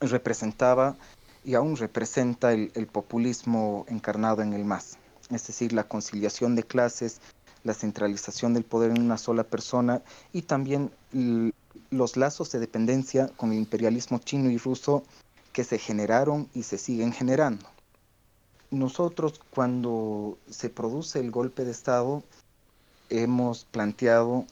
representaba 0.00 0.94
y 1.42 1.54
aún 1.54 1.76
representa 1.76 2.52
el, 2.52 2.70
el 2.74 2.86
populismo 2.86 3.86
encarnado 3.88 4.42
en 4.42 4.52
el 4.52 4.66
MAS, 4.66 4.98
es 5.30 5.46
decir, 5.46 5.72
la 5.72 5.84
conciliación 5.84 6.54
de 6.54 6.64
clases, 6.64 7.20
la 7.64 7.72
centralización 7.72 8.52
del 8.52 8.64
poder 8.64 8.90
en 8.90 9.00
una 9.00 9.16
sola 9.16 9.44
persona 9.44 10.02
y 10.34 10.42
también 10.42 10.90
los 11.90 12.16
lazos 12.18 12.52
de 12.52 12.58
dependencia 12.58 13.28
con 13.36 13.52
el 13.52 13.58
imperialismo 13.58 14.18
chino 14.18 14.50
y 14.50 14.58
ruso 14.58 15.02
que 15.56 15.64
se 15.64 15.78
generaron 15.78 16.50
y 16.52 16.64
se 16.64 16.76
siguen 16.76 17.14
generando. 17.14 17.66
Nosotros 18.70 19.40
cuando 19.48 20.36
se 20.50 20.68
produce 20.68 21.18
el 21.18 21.30
golpe 21.30 21.64
de 21.64 21.70
Estado 21.70 22.22
hemos 23.08 23.64
planteado 23.64 24.44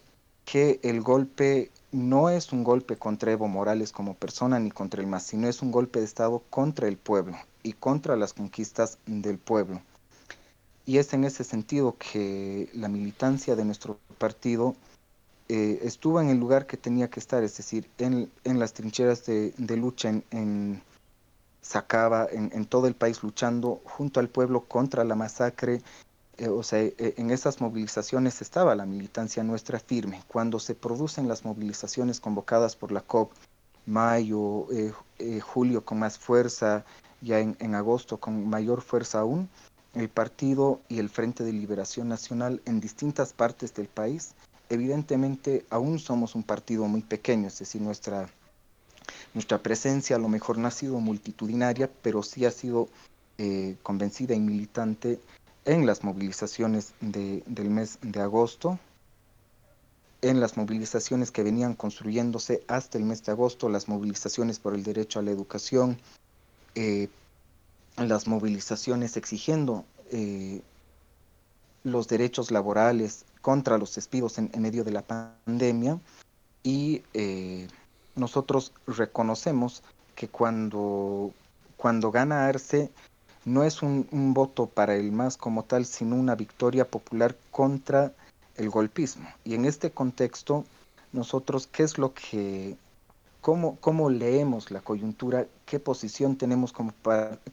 que 0.46 0.80
el 0.82 1.02
golpe 1.02 1.70
no 1.92 2.30
es 2.30 2.54
un 2.54 2.64
golpe 2.64 2.96
contra 2.96 3.32
Evo 3.32 3.48
Morales 3.48 3.92
como 3.92 4.14
persona 4.14 4.58
ni 4.58 4.70
contra 4.70 5.02
el 5.02 5.06
MAS, 5.06 5.24
sino 5.24 5.46
es 5.46 5.60
un 5.60 5.72
golpe 5.72 5.98
de 5.98 6.06
Estado 6.06 6.42
contra 6.48 6.88
el 6.88 6.96
pueblo 6.96 7.36
y 7.62 7.74
contra 7.74 8.16
las 8.16 8.32
conquistas 8.32 8.96
del 9.04 9.36
pueblo. 9.36 9.82
Y 10.86 10.96
es 10.96 11.12
en 11.12 11.24
ese 11.24 11.44
sentido 11.44 11.96
que 11.98 12.70
la 12.72 12.88
militancia 12.88 13.56
de 13.56 13.66
nuestro 13.66 13.98
partido 14.16 14.74
eh, 15.50 15.80
estuvo 15.82 16.22
en 16.22 16.30
el 16.30 16.38
lugar 16.38 16.66
que 16.66 16.78
tenía 16.78 17.10
que 17.10 17.20
estar, 17.20 17.44
es 17.44 17.58
decir, 17.58 17.90
en, 17.98 18.30
las 18.58 18.72
trincheras 18.72 19.26
de, 19.26 19.52
lucha 19.76 20.08
en, 20.30 20.82
Sacaba, 21.64 22.28
en, 22.30 22.66
todo 22.66 22.86
el 22.86 22.94
país 22.94 23.22
luchando 23.22 23.80
junto 23.84 24.20
al 24.20 24.28
pueblo 24.28 24.64
contra 24.66 25.02
la 25.02 25.14
masacre. 25.14 25.82
Eh, 26.36 26.48
o 26.48 26.62
sea, 26.62 26.80
eh, 26.80 27.14
en 27.16 27.30
esas 27.30 27.60
movilizaciones 27.60 28.42
estaba 28.42 28.74
la 28.74 28.84
militancia 28.84 29.42
nuestra 29.42 29.80
firme. 29.80 30.22
Cuando 30.28 30.60
se 30.60 30.74
producen 30.74 31.26
las 31.26 31.44
movilizaciones 31.44 32.20
convocadas 32.20 32.76
por 32.76 32.92
la 32.92 33.00
COP, 33.00 33.32
mayo, 33.86 34.66
julio 35.42 35.84
con 35.84 35.98
más 35.98 36.18
fuerza, 36.18 36.84
ya 37.20 37.38
en 37.38 37.74
agosto 37.74 38.18
con 38.18 38.48
mayor 38.48 38.82
fuerza 38.82 39.20
aún, 39.20 39.48
el 39.94 40.08
partido 40.08 40.80
y 40.88 40.98
el 40.98 41.08
Frente 41.08 41.44
de 41.44 41.52
Liberación 41.52 42.08
Nacional 42.08 42.60
en 42.66 42.80
distintas 42.80 43.32
partes 43.32 43.74
del 43.74 43.88
país, 43.88 44.34
evidentemente 44.68 45.64
aún 45.70 45.98
somos 45.98 46.34
un 46.34 46.42
partido 46.42 46.86
muy 46.86 47.02
pequeño, 47.02 47.48
es 47.48 47.58
decir, 47.58 47.80
nuestra, 47.80 48.28
nuestra 49.34 49.62
presencia 49.62 50.16
a 50.16 50.18
lo 50.18 50.28
mejor 50.28 50.58
no 50.58 50.68
ha 50.68 50.70
sido 50.70 51.00
multitudinaria, 51.00 51.90
pero 52.02 52.22
sí 52.22 52.44
ha 52.44 52.50
sido 52.50 52.88
eh, 53.38 53.76
convencida 53.82 54.34
y 54.34 54.40
militante 54.40 55.20
en 55.64 55.86
las 55.86 56.04
movilizaciones 56.04 56.94
del 57.00 57.70
mes 57.70 57.98
de 58.02 58.20
agosto, 58.20 58.78
en 60.22 60.40
las 60.40 60.56
movilizaciones 60.56 61.30
que 61.30 61.42
venían 61.42 61.74
construyéndose 61.74 62.62
hasta 62.68 62.98
el 62.98 63.04
mes 63.04 63.24
de 63.24 63.32
agosto, 63.32 63.68
las 63.68 63.88
movilizaciones 63.88 64.58
por 64.58 64.74
el 64.74 64.82
derecho 64.82 65.18
a 65.18 65.22
la 65.22 65.32
educación, 65.32 65.98
eh, 66.74 67.08
las 67.96 68.26
movilizaciones 68.26 69.16
exigiendo 69.16 69.84
eh, 70.10 70.62
los 71.82 72.08
derechos 72.08 72.50
laborales 72.50 73.24
contra 73.42 73.78
los 73.78 73.94
despidos 73.94 74.38
en, 74.38 74.50
medio 74.58 74.84
de 74.84 74.92
la 74.92 75.02
pandemia 75.02 75.98
y 76.62 77.02
nosotros 78.16 78.72
reconocemos 78.86 79.82
que 80.14 80.28
cuando, 80.28 81.32
cuando 81.76 82.10
gana 82.10 82.46
Arce 82.46 82.90
no 83.44 83.64
es 83.64 83.82
un, 83.82 84.06
voto 84.34 84.66
para 84.66 84.96
el 84.96 85.12
MAS 85.12 85.36
como 85.36 85.64
tal, 85.64 85.84
sino 85.84 86.16
una 86.16 86.34
victoria 86.34 86.88
popular 86.88 87.36
contra 87.50 88.12
el 88.56 88.70
golpismo. 88.70 89.28
Y 89.44 89.54
en 89.54 89.64
este 89.66 89.90
contexto, 89.90 90.64
nosotros, 91.12 91.66
¿qué 91.66 91.82
es 91.82 91.98
lo 91.98 92.14
que 92.14 92.76
cómo, 93.40 94.08
leemos 94.08 94.70
la 94.70 94.80
coyuntura, 94.80 95.46
qué 95.66 95.78
posición 95.78 96.36
tenemos 96.36 96.72
como, 96.72 96.94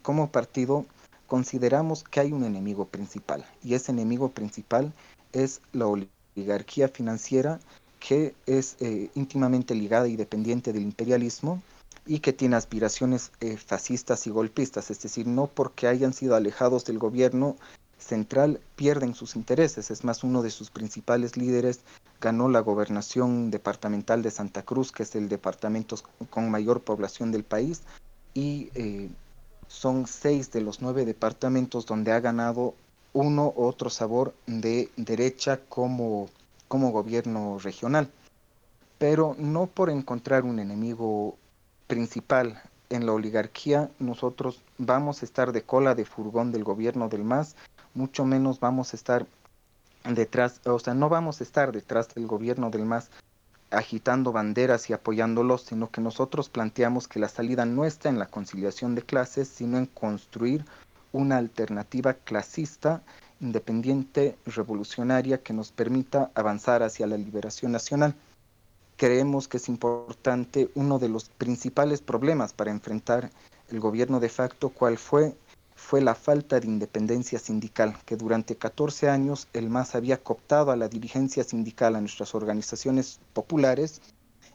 como 0.00 0.30
partido, 0.30 0.86
consideramos 1.26 2.02
que 2.04 2.20
hay 2.20 2.32
un 2.32 2.44
enemigo 2.44 2.86
principal 2.86 3.44
y 3.62 3.74
ese 3.74 3.92
enemigo 3.92 4.30
principal 4.30 4.92
es 5.32 5.60
la 5.72 5.86
oligarquía 5.86 6.88
financiera 6.88 7.60
que 8.06 8.34
es 8.46 8.76
eh, 8.80 9.10
íntimamente 9.14 9.74
ligada 9.74 10.08
y 10.08 10.16
dependiente 10.16 10.72
del 10.72 10.82
imperialismo 10.82 11.62
y 12.04 12.18
que 12.18 12.32
tiene 12.32 12.56
aspiraciones 12.56 13.30
eh, 13.40 13.56
fascistas 13.56 14.26
y 14.26 14.30
golpistas, 14.30 14.90
es 14.90 15.00
decir, 15.00 15.26
no 15.28 15.46
porque 15.46 15.86
hayan 15.86 16.12
sido 16.12 16.34
alejados 16.34 16.84
del 16.84 16.98
gobierno 16.98 17.56
central 17.98 18.60
pierden 18.74 19.14
sus 19.14 19.36
intereses. 19.36 19.92
Es 19.92 20.02
más, 20.02 20.24
uno 20.24 20.42
de 20.42 20.50
sus 20.50 20.70
principales 20.70 21.36
líderes 21.36 21.80
ganó 22.20 22.48
la 22.48 22.58
gobernación 22.58 23.52
departamental 23.52 24.22
de 24.22 24.32
Santa 24.32 24.62
Cruz, 24.62 24.90
que 24.90 25.04
es 25.04 25.14
el 25.14 25.28
departamento 25.28 25.96
con 26.28 26.50
mayor 26.50 26.80
población 26.80 27.30
del 27.30 27.44
país, 27.44 27.82
y 28.34 28.70
eh, 28.74 29.10
son 29.68 30.08
seis 30.08 30.50
de 30.50 30.60
los 30.60 30.82
nueve 30.82 31.04
departamentos 31.04 31.86
donde 31.86 32.10
ha 32.10 32.18
ganado 32.18 32.74
uno 33.12 33.52
u 33.54 33.62
otro 33.64 33.90
sabor 33.90 34.34
de 34.46 34.90
derecha 34.96 35.60
como, 35.68 36.28
como 36.72 36.90
gobierno 36.90 37.58
regional. 37.58 38.08
Pero 38.96 39.36
no 39.38 39.66
por 39.66 39.90
encontrar 39.90 40.44
un 40.44 40.58
enemigo 40.58 41.36
principal 41.86 42.62
en 42.88 43.04
la 43.04 43.12
oligarquía, 43.12 43.90
nosotros 43.98 44.62
vamos 44.78 45.20
a 45.20 45.26
estar 45.26 45.52
de 45.52 45.60
cola 45.60 45.94
de 45.94 46.06
furgón 46.06 46.50
del 46.50 46.64
gobierno 46.64 47.10
del 47.10 47.24
MAS 47.24 47.56
mucho 47.92 48.24
menos 48.24 48.58
vamos 48.58 48.94
a 48.94 48.96
estar 48.96 49.26
detrás, 50.04 50.62
o 50.64 50.78
sea, 50.78 50.94
no 50.94 51.10
vamos 51.10 51.42
a 51.42 51.44
estar 51.44 51.72
detrás 51.72 52.08
del 52.14 52.26
gobierno 52.26 52.70
del 52.70 52.86
MAS 52.86 53.10
agitando 53.70 54.32
banderas 54.32 54.88
y 54.88 54.94
apoyándolos, 54.94 55.64
sino 55.64 55.90
que 55.90 56.00
nosotros 56.00 56.48
planteamos 56.48 57.06
que 57.06 57.20
la 57.20 57.28
salida 57.28 57.66
no 57.66 57.84
está 57.84 58.08
en 58.08 58.18
la 58.18 58.28
conciliación 58.28 58.94
de 58.94 59.02
clases, 59.02 59.48
sino 59.48 59.76
en 59.76 59.84
construir 59.84 60.64
una 61.12 61.36
alternativa 61.36 62.14
clasista, 62.14 63.02
independiente, 63.42 64.36
revolucionaria, 64.46 65.42
que 65.42 65.52
nos 65.52 65.72
permita 65.72 66.30
avanzar 66.34 66.82
hacia 66.82 67.06
la 67.06 67.18
liberación 67.18 67.72
nacional. 67.72 68.14
Creemos 68.96 69.48
que 69.48 69.58
es 69.58 69.68
importante 69.68 70.70
uno 70.74 70.98
de 70.98 71.10
los 71.10 71.28
principales 71.28 72.00
problemas 72.00 72.54
para 72.54 72.70
enfrentar 72.70 73.30
el 73.68 73.80
gobierno 73.80 74.20
de 74.20 74.28
facto, 74.28 74.70
cuál 74.70 74.96
fue 74.96 75.34
fue 75.82 76.00
la 76.00 76.14
falta 76.14 76.60
de 76.60 76.66
independencia 76.68 77.38
sindical, 77.38 77.96
que 78.06 78.16
durante 78.16 78.56
14 78.56 79.08
años 79.08 79.48
el 79.52 79.68
MAS 79.68 79.94
había 79.94 80.22
cooptado 80.22 80.70
a 80.70 80.76
la 80.76 80.88
dirigencia 80.88 81.42
sindical, 81.44 81.96
a 81.96 82.00
nuestras 82.00 82.34
organizaciones 82.34 83.18
populares, 83.32 84.00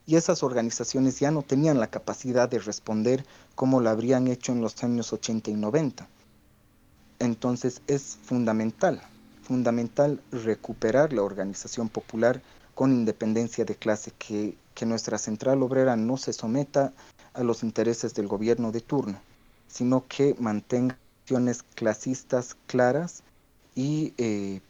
y 0.06 0.16
esas 0.16 0.42
organizaciones 0.42 1.20
ya 1.20 1.30
no 1.32 1.42
tenían 1.42 1.80
la 1.80 1.88
capacidad 1.88 2.48
de 2.48 2.60
responder 2.60 3.26
como 3.56 3.82
lo 3.82 3.90
habrían 3.90 4.28
hecho 4.28 4.54
en 4.54 4.62
los 4.62 4.82
años 4.84 5.12
80 5.12 5.52
y 5.52 5.56
90. 5.56 6.08
Entonces 7.20 7.82
es 7.88 8.18
fundamental, 8.24 9.02
fundamental 9.44 10.22
recuperar 10.32 11.14
la 11.14 11.24
organización 11.24 11.90
popular 11.90 12.42
con 12.76 12.94
independencia 12.94 13.66
de 13.66 13.76
clase, 13.76 14.12
que, 14.20 14.56
que 14.76 14.86
nuestra 14.86 15.18
central 15.18 15.64
obrera 15.64 15.96
no 15.96 16.18
se 16.18 16.32
someta 16.32 16.94
a 17.34 17.44
los 17.44 17.64
intereses 17.64 18.14
del 18.14 18.28
gobierno 18.28 18.72
de 18.72 18.82
turno, 18.82 19.20
sino 19.68 20.06
que 20.08 20.36
mantenga 20.40 20.98
posiciones 21.28 21.64
clasistas 21.64 22.56
claras 22.68 23.24
y 23.74 24.14
eh, 24.18 24.62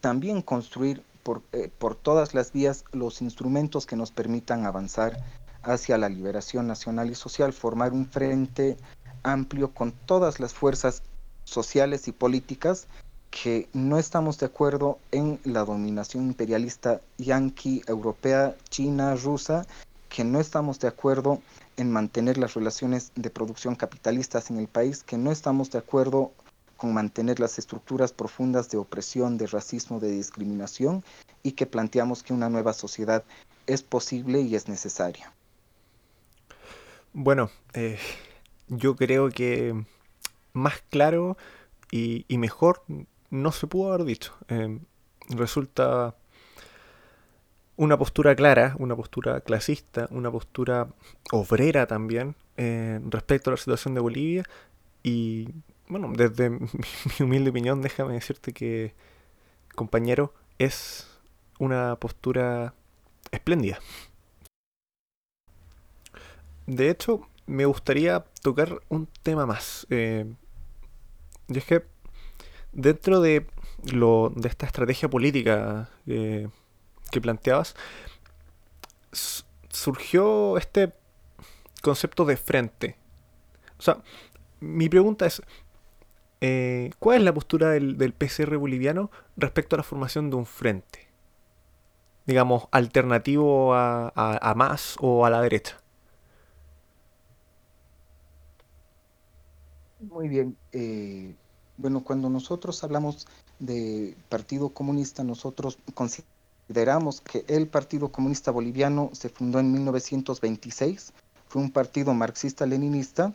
también 0.00 0.42
construir 0.42 1.02
por, 1.22 1.42
eh, 1.52 1.70
por 1.78 1.96
todas 1.96 2.34
las 2.34 2.52
vías 2.52 2.84
los 2.92 3.20
instrumentos 3.20 3.84
que 3.84 3.96
nos 3.96 4.12
permitan 4.12 4.64
avanzar 4.64 5.18
hacia 5.62 5.98
la 5.98 6.08
liberación 6.08 6.66
nacional 6.66 7.10
y 7.10 7.14
social, 7.16 7.52
formar 7.52 7.92
un 7.92 8.06
frente 8.06 8.76
amplio 9.24 9.74
con 9.74 9.90
todas 9.92 10.38
las 10.38 10.54
fuerzas 10.54 11.02
sociales 11.46 12.08
y 12.08 12.12
políticas 12.12 12.86
que 13.30 13.68
no 13.72 13.98
estamos 13.98 14.38
de 14.38 14.46
acuerdo 14.46 14.98
en 15.12 15.40
la 15.44 15.64
dominación 15.64 16.26
imperialista 16.26 17.00
yanqui, 17.18 17.82
europea, 17.86 18.54
china, 18.68 19.14
rusa, 19.14 19.66
que 20.08 20.24
no 20.24 20.40
estamos 20.40 20.80
de 20.80 20.88
acuerdo 20.88 21.40
en 21.76 21.90
mantener 21.90 22.38
las 22.38 22.54
relaciones 22.54 23.12
de 23.14 23.30
producción 23.30 23.74
capitalistas 23.74 24.50
en 24.50 24.58
el 24.58 24.68
país, 24.68 25.02
que 25.02 25.18
no 25.18 25.30
estamos 25.32 25.70
de 25.70 25.78
acuerdo 25.78 26.32
con 26.76 26.92
mantener 26.92 27.40
las 27.40 27.58
estructuras 27.58 28.12
profundas 28.12 28.70
de 28.70 28.78
opresión, 28.78 29.38
de 29.38 29.46
racismo, 29.46 30.00
de 30.00 30.10
discriminación 30.10 31.04
y 31.42 31.52
que 31.52 31.66
planteamos 31.66 32.22
que 32.22 32.32
una 32.32 32.48
nueva 32.48 32.72
sociedad 32.72 33.24
es 33.66 33.82
posible 33.82 34.40
y 34.40 34.54
es 34.54 34.68
necesaria. 34.68 35.32
Bueno, 37.12 37.50
eh, 37.72 37.98
yo 38.68 38.94
creo 38.96 39.30
que 39.30 39.84
más 40.56 40.82
claro 40.90 41.36
y, 41.90 42.24
mejor 42.30 42.82
no 43.30 43.52
se 43.52 43.66
pudo 43.66 43.92
haber 43.92 44.06
dicho. 44.06 44.34
Eh, 44.48 44.78
resulta 45.30 46.14
una 47.76 47.98
postura 47.98 48.34
clara, 48.34 48.74
una 48.78 48.96
postura 48.96 49.40
clasista, 49.40 50.08
una 50.10 50.30
postura 50.30 50.88
obrera 51.30 51.86
también 51.86 52.34
eh, 52.56 53.00
respecto 53.08 53.50
a 53.50 53.52
la 53.52 53.56
situación 53.58 53.94
de 53.94 54.00
Bolivia. 54.00 54.44
Y 55.02 55.48
bueno, 55.88 56.10
desde 56.14 56.50
mi 56.50 56.60
humilde 57.20 57.50
opinión, 57.50 57.82
déjame 57.82 58.14
decirte 58.14 58.52
que, 58.52 58.94
compañero, 59.74 60.34
es 60.58 61.06
una 61.58 61.96
postura 61.96 62.74
espléndida. 63.30 63.78
De 66.66 66.90
hecho, 66.90 67.28
me 67.46 67.64
gustaría 67.64 68.24
tocar 68.42 68.80
un 68.88 69.06
tema 69.22 69.46
más. 69.46 69.86
Eh, 69.90 70.26
y 71.48 71.58
es 71.58 71.64
que 71.64 71.84
dentro 72.72 73.20
de, 73.20 73.46
lo, 73.92 74.32
de 74.34 74.48
esta 74.48 74.66
estrategia 74.66 75.08
política 75.08 75.88
eh, 76.06 76.48
que 77.10 77.20
planteabas, 77.20 77.74
surgió 79.70 80.58
este 80.58 80.92
concepto 81.82 82.24
de 82.24 82.36
frente. 82.36 82.96
O 83.78 83.82
sea, 83.82 83.98
mi 84.60 84.88
pregunta 84.88 85.26
es, 85.26 85.42
eh, 86.40 86.90
¿cuál 86.98 87.18
es 87.18 87.22
la 87.22 87.34
postura 87.34 87.70
del, 87.70 88.12
PCR 88.12 88.56
boliviano 88.56 89.10
respecto 89.36 89.76
a 89.76 89.78
la 89.78 89.82
formación 89.82 90.30
de 90.30 90.36
un 90.36 90.46
frente? 90.46 91.06
Digamos, 92.26 92.66
alternativo 92.72 93.74
a, 93.74 94.12
a, 94.16 94.54
más 94.54 94.96
o 95.00 95.24
a 95.24 95.30
la 95.30 95.40
derecha. 95.40 95.80
Muy 100.00 100.28
bien. 100.28 100.56
Eh, 100.72 101.34
bueno, 101.78 102.04
cuando 102.04 102.28
nosotros 102.28 102.82
hablamos 102.84 103.26
de 103.58 104.16
Partido 104.28 104.70
Comunista, 104.70 105.24
nosotros 105.24 105.78
consideramos 105.94 107.20
que 107.20 107.44
el 107.48 107.66
Partido 107.68 108.10
Comunista 108.10 108.50
Boliviano 108.50 109.10
se 109.12 109.28
fundó 109.28 109.58
en 109.58 109.72
1926, 109.72 111.12
fue 111.48 111.62
un 111.62 111.70
partido 111.70 112.12
marxista-leninista 112.12 113.34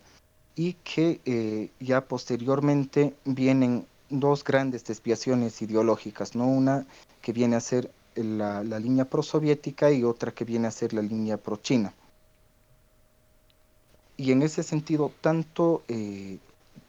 y 0.56 0.74
que 0.74 1.22
eh, 1.26 1.72
ya 1.80 2.02
posteriormente 2.02 3.16
vienen 3.26 3.86
dos 4.10 4.44
grandes 4.44 4.84
desviaciones 4.84 5.62
ideológicas, 5.62 6.36
¿no? 6.36 6.48
Una 6.48 6.86
que 7.22 7.32
viene 7.32 7.56
a 7.56 7.62
ser 7.62 7.90
la, 8.16 8.62
línea 8.64 9.06
pro-soviética 9.06 9.92
y 9.92 10.04
otra 10.04 10.32
que 10.32 10.44
viene 10.44 10.68
a 10.68 10.72
ser 10.72 10.94
la 10.94 11.02
línea 11.02 11.38
pro-china. 11.38 11.94
Y 14.18 14.32
en 14.32 14.42
ese 14.44 14.62
sentido, 14.64 15.12
tanto 15.22 15.84
eh, 15.88 16.38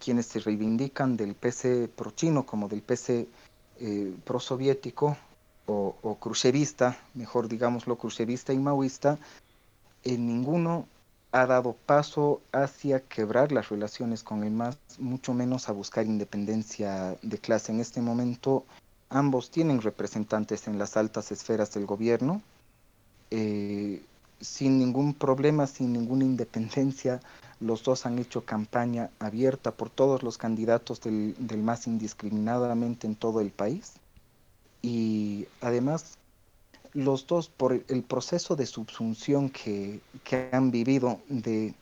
quienes 0.03 0.27
se 0.27 0.41
reivindican 0.41 1.17
del 1.17 1.35
PC 1.35 1.89
pro-chino 1.95 2.45
como 2.45 2.69
del 2.69 2.83
PC 2.83 3.29
eh, 3.81 4.15
pro-soviético 4.25 5.17
o, 5.67 5.97
o 6.03 6.15
crucerista, 6.17 6.99
mejor 7.15 7.49
digámoslo, 7.49 7.97
crucerista 7.97 8.53
y 8.53 8.59
maoísta, 8.59 9.19
en 10.05 10.27
ninguno 10.27 10.87
ha 11.31 11.47
dado 11.47 11.75
paso 11.87 12.43
hacia 12.53 13.01
quebrar 13.01 13.53
las 13.53 13.71
relaciones 13.71 14.23
con 14.23 14.45
el 14.45 14.51
MAS, 14.51 14.77
mucho 14.99 15.33
menos 15.33 15.69
a 15.69 15.73
buscar 15.73 16.05
independencia 16.05 17.17
de 17.23 17.39
clase. 17.39 17.73
En 17.73 17.81
este 17.81 18.03
momento 18.03 18.65
ambos 19.09 19.51
tienen 19.51 19.81
representantes 19.81 20.67
en 20.69 20.79
las 20.79 20.97
altas 20.97 21.33
esferas 21.33 21.73
del 21.73 21.87
gobierno, 21.87 22.43
eh, 23.31 24.03
sin 24.41 24.79
ningún 24.79 25.15
problema, 25.15 25.67
sin 25.67 25.93
ninguna 25.93 26.25
independencia. 26.25 27.21
Los 27.63 27.83
dos 27.85 28.05
han 28.07 28.19
hecho 28.19 28.45
campaña 28.45 29.11
abierta 29.19 29.71
por 29.71 29.89
todos 29.89 30.23
los 30.23 30.37
candidatos 30.37 31.01
del, 31.01 31.35
del 31.39 31.63
MAS 31.63 31.87
indiscriminadamente 31.87 33.07
en 33.07 33.15
todo 33.15 33.41
el 33.41 33.51
país 33.51 33.95
y 34.83 35.47
además 35.61 36.19
los 36.93 37.27
dos 37.27 37.49
por 37.49 37.73
el 37.89 38.03
proceso 38.03 38.57
de 38.57 38.67
subsunción 38.67 39.49
que, 39.49 40.01
han 40.53 40.71
vivido 40.71 41.21
de 41.29 41.75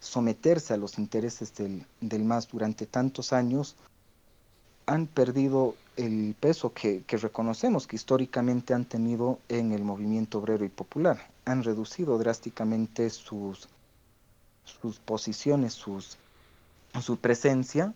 someterse 0.00 0.74
a 0.74 0.76
los 0.76 0.98
intereses 0.98 1.54
del, 1.54 2.24
MAS 2.24 2.48
durante 2.48 2.86
tantos 2.86 3.32
años, 3.32 3.76
han 4.86 5.06
perdido 5.06 5.74
el 5.96 6.34
peso 6.38 6.72
que, 6.72 7.02
reconocemos 7.08 7.86
que 7.86 7.96
históricamente 7.96 8.74
han 8.74 8.84
tenido 8.84 9.38
en 9.48 9.72
el 9.72 9.84
movimiento 9.84 10.38
obrero 10.38 10.64
y 10.64 10.68
popular. 10.68 11.30
Han 11.44 11.64
reducido 11.64 12.18
drásticamente 12.18 13.08
sus, 13.10 13.68
sus 14.80 14.98
posiciones, 14.98 15.72
sus, 15.72 16.16
su 17.00 17.16
presencia, 17.16 17.94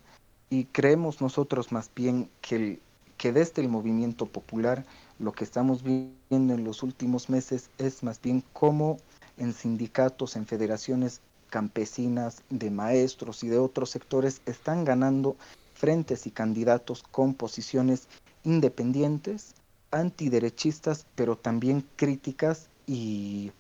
y 0.51 0.65
creemos 0.67 1.21
nosotros 1.21 1.73
más 1.73 1.91
bien 1.95 2.31
que 2.41 2.81
que 3.23 3.33
desde 3.33 3.63
el 3.63 3.69
movimiento 3.69 4.27
popular 4.27 4.85
lo 5.21 5.31
que 5.31 5.45
estamos 5.45 5.85
viendo 5.85 6.55
en 6.55 6.65
los 6.65 6.83
últimos 6.83 7.31
meses 7.31 7.71
es 7.79 8.03
más 8.03 8.21
bien 8.21 8.43
cómo 8.53 8.97
en 9.39 9.53
sindicatos, 9.53 10.35
en 10.35 10.45
federaciones 10.45 11.21
campesinas, 11.49 12.43
de 12.51 12.73
maestros 12.73 13.45
y 13.45 13.49
de 13.49 13.61
otros 13.61 13.91
sectores 13.91 14.43
están 14.45 14.85
ganando 14.85 15.37
frentes 15.73 16.27
y 16.27 16.33
candidatos 16.33 17.05
con 17.05 17.35
posiciones 17.35 18.09
independientes, 18.43 19.55
antiderechistas, 19.93 21.07
pero 21.15 21.37
también 21.37 21.87
críticas 21.95 22.71
y, 22.89 23.53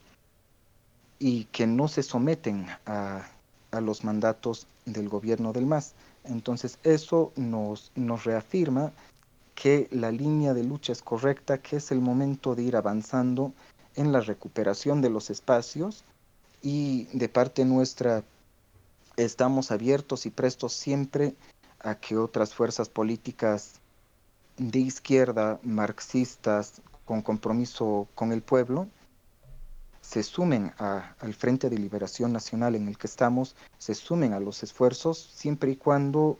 y 1.22 1.44
que 1.52 1.68
no 1.68 1.86
se 1.86 2.02
someten 2.02 2.66
a, 2.84 3.24
a, 3.70 3.80
los 3.80 4.02
mandatos 4.02 4.66
del 4.86 5.08
gobierno 5.08 5.52
del 5.52 5.66
MAS. 5.66 5.92
Entonces 6.24 6.80
eso 6.82 7.32
nos, 7.36 7.92
nos 7.94 8.24
reafirma 8.24 8.90
que 9.54 9.86
la 9.92 10.10
línea 10.10 10.52
de 10.52 10.64
lucha 10.64 10.90
es 10.90 11.00
correcta, 11.00 11.58
que 11.58 11.76
es 11.76 11.92
el 11.92 12.00
momento 12.00 12.56
de 12.56 12.64
ir 12.64 12.74
avanzando 12.74 13.52
en 13.94 14.10
la 14.10 14.20
recuperación 14.20 15.00
de 15.00 15.10
los 15.10 15.30
espacios 15.30 16.02
y 16.60 17.04
de 17.12 17.28
parte 17.28 17.64
nuestra 17.64 18.24
estamos 19.16 19.70
abiertos 19.70 20.26
y 20.26 20.30
prestos 20.30 20.72
siempre 20.72 21.36
a 21.78 21.94
que 21.94 22.16
otras 22.16 22.52
fuerzas 22.52 22.88
políticas 22.88 23.74
de 24.56 24.80
izquierda, 24.80 25.60
marxistas, 25.62 26.82
con 27.04 27.22
compromiso 27.22 28.08
con 28.16 28.32
el 28.32 28.42
pueblo, 28.42 28.88
se 30.02 30.22
sumen 30.22 30.72
al 30.76 31.32
Frente 31.32 31.70
de 31.70 31.78
Liberación 31.78 32.32
Nacional 32.32 32.74
en 32.74 32.88
el 32.88 32.98
que 32.98 33.06
estamos, 33.06 33.56
se 33.78 33.94
sumen 33.94 34.34
a 34.34 34.40
los 34.40 34.62
esfuerzos, 34.62 35.16
siempre 35.34 35.70
y 35.70 35.76
cuando 35.76 36.38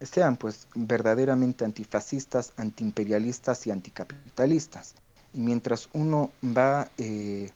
sean 0.00 0.36
pues 0.36 0.66
verdaderamente 0.74 1.64
antifascistas, 1.64 2.54
antiimperialistas 2.56 3.66
y 3.66 3.72
anticapitalistas. 3.72 4.94
Y 5.34 5.40
mientras 5.40 5.90
uno 5.92 6.30
va 6.42 6.88
eh, 6.96 7.50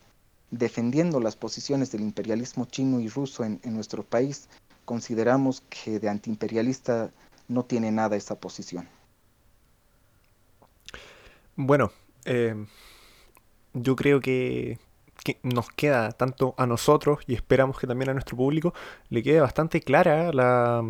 defendiendo 0.51 1.21
las 1.21 1.37
posiciones 1.37 1.91
del 1.93 2.03
imperialismo 2.03 2.67
chino 2.67 3.01
y 3.01 3.09
ruso 3.09 3.45
en, 3.45 3.61
nuestro 3.65 4.03
país, 4.03 4.49
consideramos 4.85 5.63
que 5.71 5.99
de 5.99 6.09
antiimperialista 6.09 7.11
no 7.49 7.65
tiene 7.65 7.91
nada 7.91 8.17
esa 8.17 8.35
posición. 8.35 8.87
Bueno, 11.57 11.93
eh, 12.25 12.67
yo 13.73 13.97
creo 13.97 14.21
que, 14.21 14.79
que, 15.23 15.39
nos 15.43 15.71
queda 15.71 16.13
tanto 16.13 16.55
a 16.59 16.67
nosotros 16.67 17.21
y 17.27 17.35
esperamos 17.35 17.79
que 17.79 17.87
también 17.87 18.11
a 18.11 18.13
nuestro 18.15 18.37
público 18.37 18.75
le 19.09 19.23
quede 19.23 19.41
bastante 19.41 19.81
clara 19.81 20.33
la, 20.33 20.83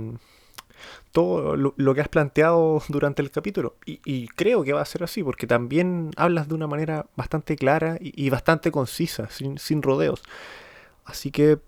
todo 1.12 1.56
lo, 1.56 1.94
que 1.94 2.00
has 2.00 2.08
planteado 2.08 2.82
durante 2.88 3.22
el 3.22 3.30
capítulo. 3.30 3.76
Y, 3.86 4.28
creo 4.28 4.64
que 4.64 4.72
va 4.72 4.82
a 4.82 4.84
ser 4.84 5.04
así, 5.04 5.22
porque 5.22 5.46
también 5.46 6.10
hablas 6.16 6.48
de 6.48 6.54
una 6.54 6.66
manera 6.66 7.06
bastante 7.16 7.56
clara 7.56 7.96
y, 8.00 8.28
bastante 8.30 8.70
concisa, 8.70 9.28
sin, 9.30 9.82
rodeos. 9.82 10.22
Así 11.04 11.30
que, 11.30 11.58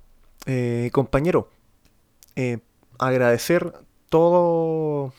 eh, 0.46 0.90
compañero, 0.92 1.48
eh, 2.34 2.58
agradecer 2.98 3.72
todo, 4.08 5.12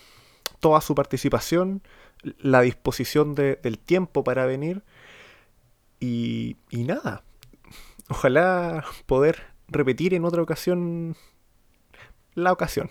toda 0.59 0.81
su 0.81 0.95
participación, 0.95 1.81
la 2.39 2.61
disposición 2.61 3.35
del 3.35 3.79
tiempo 3.79 4.23
para 4.23 4.45
venir 4.45 4.83
y, 5.99 6.57
y 6.69 6.83
nada. 6.83 7.23
Ojalá 8.09 8.85
poder 9.05 9.43
repetir 9.67 10.13
en 10.13 10.25
otra 10.25 10.41
ocasión 10.41 11.15
la 12.35 12.51
ocasión. 12.53 12.89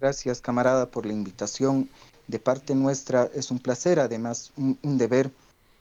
Gracias, 0.00 0.40
camarada, 0.40 0.90
por 0.90 1.04
la 1.04 1.12
invitación. 1.12 1.88
De 2.26 2.38
parte 2.38 2.74
nuestra 2.74 3.30
es 3.34 3.50
un 3.50 3.58
placer, 3.58 4.00
además 4.00 4.52
un, 4.56 4.78
deber 4.82 5.30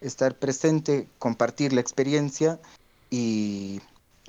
estar 0.02 0.36
presente, 0.36 1.08
compartir 1.20 1.72
la 1.74 1.82
experiencia 1.82 2.60
y 3.10 3.82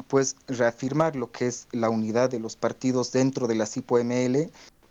pues 0.07 0.37
reafirmar 0.47 1.17
lo 1.17 1.33
que 1.33 1.49
es 1.49 1.67
la 1.73 1.91
unidad 1.91 2.31
de 2.31 2.39
los 2.39 2.57
partidos 2.57 3.11
dentro 3.11 3.49
de 3.49 3.57
la 3.57 3.67
CIPO-ML, 3.67 4.51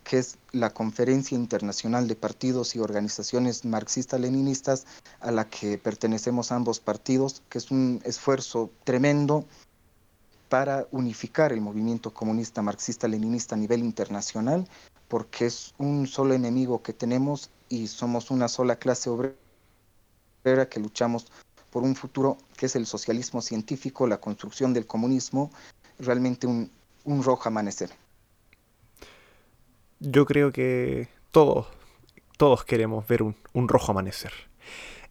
que 0.10 0.18
es 0.18 0.40
la 0.54 0.72
Conferencia 0.72 1.36
Internacional 1.36 2.08
de 2.08 2.16
Partidos 2.16 2.76
y 2.76 2.80
Organizaciones 2.80 3.64
Marxistas-Leninistas 3.64 4.88
a 5.20 5.30
la 5.30 5.48
que 5.48 5.78
pertenecemos 5.78 6.52
ambos 6.52 6.80
partidos, 6.80 7.44
que 7.48 7.60
es 7.60 7.70
un 7.70 8.02
esfuerzo 8.04 8.72
tremendo 8.86 9.46
para 10.50 10.88
unificar 10.90 11.54
el 11.54 11.62
movimiento 11.62 12.12
comunista 12.12 12.64
marxista-leninista 12.64 13.54
a 13.54 13.60
nivel 13.60 13.82
internacional, 13.82 14.68
porque 15.10 15.46
es 15.46 15.76
un 15.78 16.08
solo 16.08 16.34
enemigo 16.34 16.82
que 16.82 16.94
tenemos 16.94 17.52
y 17.70 17.86
somos 17.86 18.32
una 18.32 18.48
sola 18.48 18.78
clase 18.78 19.12
obrera 19.12 20.68
que 20.72 20.80
luchamos 20.80 21.28
por 21.70 21.84
un 21.84 21.96
futuro 21.96 22.40
que 22.58 22.66
es 22.66 22.76
el 22.76 22.88
socialismo 22.88 23.44
científico, 23.44 24.08
la 24.08 24.20
construcción 24.20 24.74
del 24.74 24.88
comunismo, 24.88 25.52
realmente 26.00 26.48
un, 26.48 26.72
rojo 27.06 27.48
amanecer. 27.48 27.92
Yo 30.00 30.26
creo 30.26 30.52
que 30.52 31.10
todos, 31.32 31.68
todos 32.38 32.64
queremos 32.64 33.08
ver 33.08 33.24
un, 33.24 33.36
un 33.54 33.68
rojo 33.68 33.92
amanecer. 33.92 34.32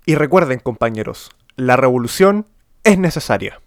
Y 0.07 0.15
recuerden, 0.15 0.59
compañeros, 0.61 1.31
la 1.57 1.77
revolución 1.77 2.47
es 2.85 2.99
necesaria. 2.99 3.61